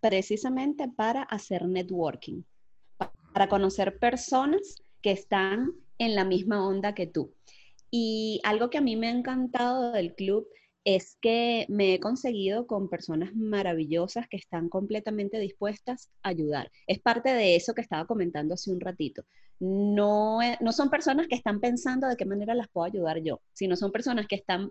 precisamente 0.00 0.86
para 0.86 1.24
hacer 1.24 1.66
networking, 1.66 2.44
para 3.32 3.48
conocer 3.48 3.98
personas 3.98 4.84
que 5.02 5.10
están 5.10 5.72
en 5.98 6.14
la 6.14 6.24
misma 6.24 6.64
onda 6.64 6.94
que 6.94 7.08
tú. 7.08 7.34
Y 7.90 8.40
algo 8.44 8.70
que 8.70 8.78
a 8.78 8.82
mí 8.82 8.94
me 8.94 9.08
ha 9.08 9.10
encantado 9.10 9.90
del 9.90 10.14
club 10.14 10.46
es 10.84 11.16
que 11.20 11.66
me 11.68 11.94
he 11.94 12.00
conseguido 12.00 12.66
con 12.66 12.88
personas 12.88 13.34
maravillosas 13.34 14.28
que 14.28 14.36
están 14.36 14.68
completamente 14.68 15.38
dispuestas 15.38 16.10
a 16.22 16.30
ayudar. 16.30 16.70
Es 16.86 17.00
parte 17.00 17.32
de 17.32 17.56
eso 17.56 17.74
que 17.74 17.82
estaba 17.82 18.06
comentando 18.06 18.54
hace 18.54 18.70
un 18.70 18.80
ratito. 18.80 19.24
No, 19.58 20.40
e, 20.42 20.56
no 20.60 20.72
son 20.72 20.88
personas 20.88 21.28
que 21.28 21.34
están 21.36 21.60
pensando 21.60 22.08
de 22.08 22.16
qué 22.16 22.24
manera 22.24 22.54
las 22.54 22.68
puedo 22.68 22.86
ayudar 22.86 23.22
yo, 23.22 23.42
sino 23.52 23.76
son 23.76 23.92
personas 23.92 24.26
que 24.26 24.36
están 24.36 24.70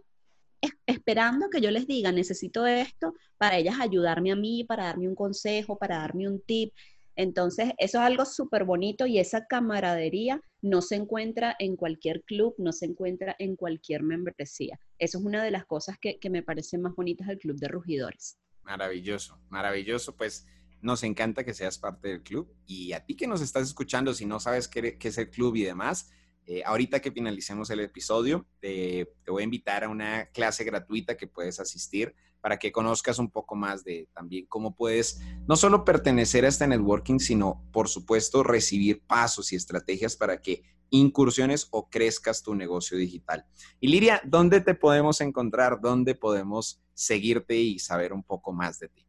esperando 0.85 1.49
que 1.49 1.61
yo 1.61 1.71
les 1.71 1.87
diga, 1.87 2.11
necesito 2.11 2.65
esto 2.67 3.13
para 3.37 3.57
ellas 3.57 3.75
ayudarme 3.79 4.31
a 4.31 4.35
mí, 4.35 4.63
para 4.63 4.85
darme 4.85 5.07
un 5.07 5.15
consejo, 5.15 5.77
para 5.77 5.99
darme 5.99 6.27
un 6.27 6.41
tip. 6.41 6.73
Entonces, 7.19 7.73
eso 7.79 7.97
es 7.97 8.05
algo 8.05 8.23
súper 8.23 8.63
bonito 8.63 9.05
y 9.05 9.19
esa 9.19 9.45
camaradería 9.45 10.41
no 10.61 10.81
se 10.81 10.95
encuentra 10.95 11.53
en 11.59 11.75
cualquier 11.75 12.23
club, 12.23 12.55
no 12.57 12.71
se 12.71 12.85
encuentra 12.85 13.35
en 13.39 13.57
cualquier 13.57 14.03
membresía. 14.03 14.79
Eso 14.97 15.17
es 15.17 15.25
una 15.25 15.43
de 15.43 15.51
las 15.51 15.65
cosas 15.65 15.97
que, 15.99 16.17
me 16.29 16.43
parece 16.43 16.77
más 16.77 16.95
bonitas 16.95 17.27
del 17.27 17.37
Club 17.37 17.57
de 17.57 17.67
Rugidores. 17.67 18.39
Maravilloso, 18.63 19.37
maravilloso. 19.49 20.15
Pues 20.15 20.45
nos 20.79 21.03
encanta 21.03 21.43
que 21.43 21.53
seas 21.53 21.77
parte 21.77 22.07
del 22.07 22.23
club 22.23 22.55
y 22.65 22.93
a 22.93 23.03
ti 23.03 23.17
que 23.17 23.27
nos 23.27 23.41
estás 23.41 23.67
escuchando, 23.67 24.13
si 24.13 24.25
no 24.25 24.39
sabes 24.39 24.69
qué, 24.69 24.97
es 24.97 25.17
el 25.17 25.29
club 25.29 25.57
y 25.57 25.63
demás, 25.65 26.09
eh, 26.49 26.63
ahorita 26.65 26.99
que 26.99 27.11
finalicemos 27.11 27.69
el 27.69 27.79
episodio, 27.79 28.47
te 28.59 29.05
voy 29.27 29.43
a 29.43 29.45
invitar 29.45 29.83
a 29.83 29.89
una 29.89 30.25
clase 30.31 30.63
gratuita 30.63 31.15
que 31.15 31.27
puedes 31.27 31.59
asistir 31.59 32.15
para 32.41 32.57
que 32.57 32.71
conozcas 32.71 33.19
un 33.19 33.29
poco 33.29 33.55
más 33.55 33.83
de 33.83 34.09
también 34.15 34.47
cómo 34.47 34.75
puedes 34.75 35.21
no 35.47 35.55
solo 35.55 35.85
pertenecer 35.85 36.45
a 36.45 36.47
este 36.47 36.65
networking, 36.65 37.19
sino 37.19 37.63
por 37.71 37.87
supuesto 37.87 38.41
recibir 38.41 39.03
pasos 39.05 39.53
y 39.53 39.57
estrategias 39.57 40.15
para 40.15 40.41
que 40.41 40.63
incursiones 40.89 41.67
o 41.69 41.87
crezcas 41.87 42.41
tu 42.41 42.55
negocio 42.55 42.97
digital. 42.97 43.45
Y 43.79 43.89
Liria, 43.89 44.19
¿dónde 44.25 44.59
te 44.59 44.73
podemos 44.73 45.21
encontrar? 45.21 45.79
¿Dónde 45.79 46.15
podemos 46.15 46.81
seguirte 46.95 47.57
y 47.57 47.77
saber 47.77 48.11
un 48.11 48.23
poco 48.23 48.53
más 48.53 48.79
de 48.79 48.89
ti? 48.89 49.05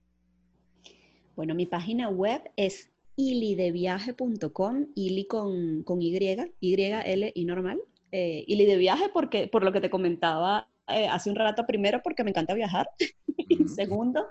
Bueno, 1.37 1.55
mi 1.55 1.64
página 1.64 2.11
web 2.11 2.42
es 2.57 2.90
ilideviaje.com, 3.20 4.87
ili 4.94 5.26
con, 5.26 5.83
con 5.83 6.00
Y, 6.00 6.16
Y, 6.61 6.74
L 6.83 7.33
y 7.35 7.44
normal. 7.44 7.80
Eh, 8.12 8.44
ili 8.48 8.66
de 8.66 8.76
viaje 8.76 9.09
porque, 9.12 9.46
por 9.46 9.62
lo 9.62 9.72
que 9.72 9.80
te 9.80 9.90
comentaba 9.90 10.68
eh, 10.88 11.06
hace 11.06 11.30
un 11.30 11.37
rato, 11.37 11.64
primero 11.66 12.00
porque 12.02 12.24
me 12.24 12.30
encanta 12.30 12.54
viajar, 12.54 12.88
y 13.37 13.68
segundo, 13.68 14.26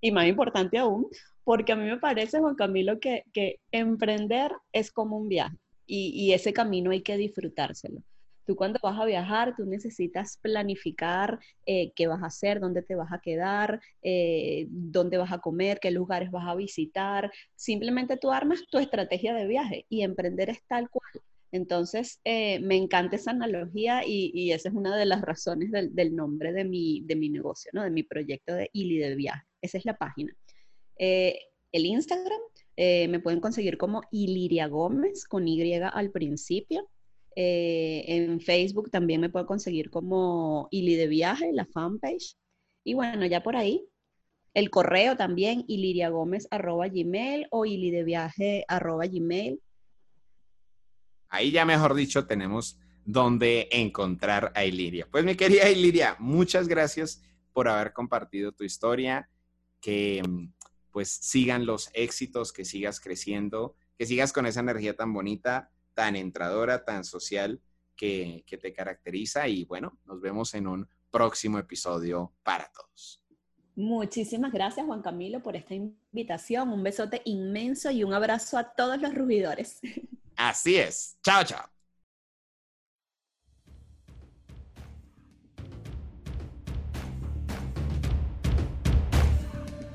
y 0.00 0.10
más 0.10 0.26
importante 0.26 0.78
aún, 0.78 1.06
porque 1.44 1.72
a 1.72 1.76
mí 1.76 1.84
me 1.84 1.98
parece, 1.98 2.40
Juan 2.40 2.56
Camilo, 2.56 2.98
que, 2.98 3.22
que 3.32 3.60
emprender 3.70 4.50
es 4.72 4.90
como 4.90 5.16
un 5.16 5.28
viaje 5.28 5.56
y, 5.86 6.08
y, 6.14 6.32
ese 6.32 6.52
camino 6.52 6.90
hay 6.90 7.02
que 7.02 7.16
disfrutárselo. 7.16 8.02
Tú 8.46 8.54
cuando 8.54 8.78
vas 8.80 8.98
a 8.98 9.04
viajar, 9.04 9.56
tú 9.56 9.66
necesitas 9.66 10.38
planificar 10.40 11.40
eh, 11.66 11.92
qué 11.96 12.06
vas 12.06 12.22
a 12.22 12.26
hacer, 12.26 12.60
dónde 12.60 12.80
te 12.80 12.94
vas 12.94 13.12
a 13.12 13.18
quedar, 13.18 13.80
eh, 14.02 14.66
dónde 14.70 15.18
vas 15.18 15.32
a 15.32 15.40
comer, 15.40 15.80
qué 15.80 15.90
lugares 15.90 16.30
vas 16.30 16.46
a 16.46 16.54
visitar. 16.54 17.32
Simplemente 17.56 18.16
tú 18.16 18.30
armas 18.30 18.62
tu 18.70 18.78
estrategia 18.78 19.34
de 19.34 19.48
viaje 19.48 19.86
y 19.88 20.02
emprender 20.02 20.48
es 20.48 20.62
tal 20.68 20.88
cual. 20.88 21.10
Entonces, 21.50 22.20
eh, 22.22 22.60
me 22.60 22.76
encanta 22.76 23.16
esa 23.16 23.32
analogía 23.32 24.02
y, 24.06 24.52
esa 24.52 24.68
es 24.68 24.74
una 24.76 24.96
de 24.96 25.06
las 25.06 25.22
razones 25.22 25.70
del, 25.72 26.14
nombre 26.14 26.52
de 26.52 26.64
mi, 26.64 27.00
de 27.04 27.16
mi, 27.16 27.28
negocio, 27.28 27.72
¿no? 27.74 27.82
de 27.82 27.90
mi 27.90 28.04
proyecto 28.04 28.54
de 28.54 28.70
Ili 28.72 28.98
de 28.98 29.16
Viaje. 29.16 29.44
Esa 29.60 29.78
es 29.78 29.84
la 29.84 29.96
página. 29.96 30.32
El 30.96 31.86
Instagram 31.86 32.40
me 32.76 33.20
pueden 33.20 33.40
conseguir 33.40 33.76
como 33.76 34.02
Iliria 34.12 34.68
Gómez 34.68 35.24
con 35.26 35.48
Y 35.48 35.74
al 35.74 36.10
principio. 36.10 36.88
En 37.36 38.40
Facebook 38.40 38.90
también 38.90 39.20
me 39.20 39.28
pueden 39.28 39.46
conseguir 39.46 39.90
como 39.90 40.68
Ili 40.70 40.96
de 40.96 41.06
Viaje, 41.06 41.52
la 41.52 41.66
fanpage. 41.66 42.34
Y 42.82 42.94
bueno, 42.94 43.26
ya 43.26 43.42
por 43.42 43.56
ahí, 43.56 43.86
el 44.54 44.70
correo 44.70 45.16
también, 45.16 45.64
iliriagomez.gmail 45.68 47.46
o 47.50 47.66
ilideviaje.gmail 47.66 49.60
Ahí 51.28 51.50
ya 51.50 51.64
mejor 51.66 51.94
dicho 51.94 52.26
tenemos 52.26 52.78
donde 53.04 53.68
encontrar 53.70 54.52
a 54.54 54.64
Iliria. 54.64 55.06
Pues 55.10 55.24
mi 55.24 55.34
querida 55.34 55.68
Iliria, 55.70 56.16
muchas 56.18 56.68
gracias 56.68 57.22
por 57.52 57.68
haber 57.68 57.92
compartido 57.92 58.52
tu 58.52 58.64
historia, 58.64 59.28
que 59.80 60.22
pues 60.90 61.10
sigan 61.10 61.66
los 61.66 61.90
éxitos, 61.92 62.52
que 62.52 62.64
sigas 62.64 63.00
creciendo, 63.00 63.76
que 63.98 64.06
sigas 64.06 64.32
con 64.32 64.46
esa 64.46 64.60
energía 64.60 64.96
tan 64.96 65.12
bonita, 65.12 65.70
tan 65.96 66.14
entradora, 66.14 66.84
tan 66.84 67.04
social 67.04 67.60
que, 67.96 68.44
que 68.46 68.58
te 68.58 68.74
caracteriza. 68.74 69.48
Y 69.48 69.64
bueno, 69.64 69.98
nos 70.04 70.20
vemos 70.20 70.54
en 70.54 70.66
un 70.66 70.88
próximo 71.10 71.58
episodio 71.58 72.34
para 72.42 72.70
todos. 72.70 73.22
Muchísimas 73.74 74.52
gracias, 74.52 74.86
Juan 74.86 75.02
Camilo, 75.02 75.42
por 75.42 75.56
esta 75.56 75.74
invitación. 75.74 76.68
Un 76.68 76.82
besote 76.82 77.22
inmenso 77.24 77.90
y 77.90 78.04
un 78.04 78.12
abrazo 78.12 78.58
a 78.58 78.74
todos 78.74 79.00
los 79.00 79.14
rugidores. 79.14 79.80
Así 80.36 80.76
es. 80.76 81.16
Chao, 81.22 81.42
chao. 81.44 81.66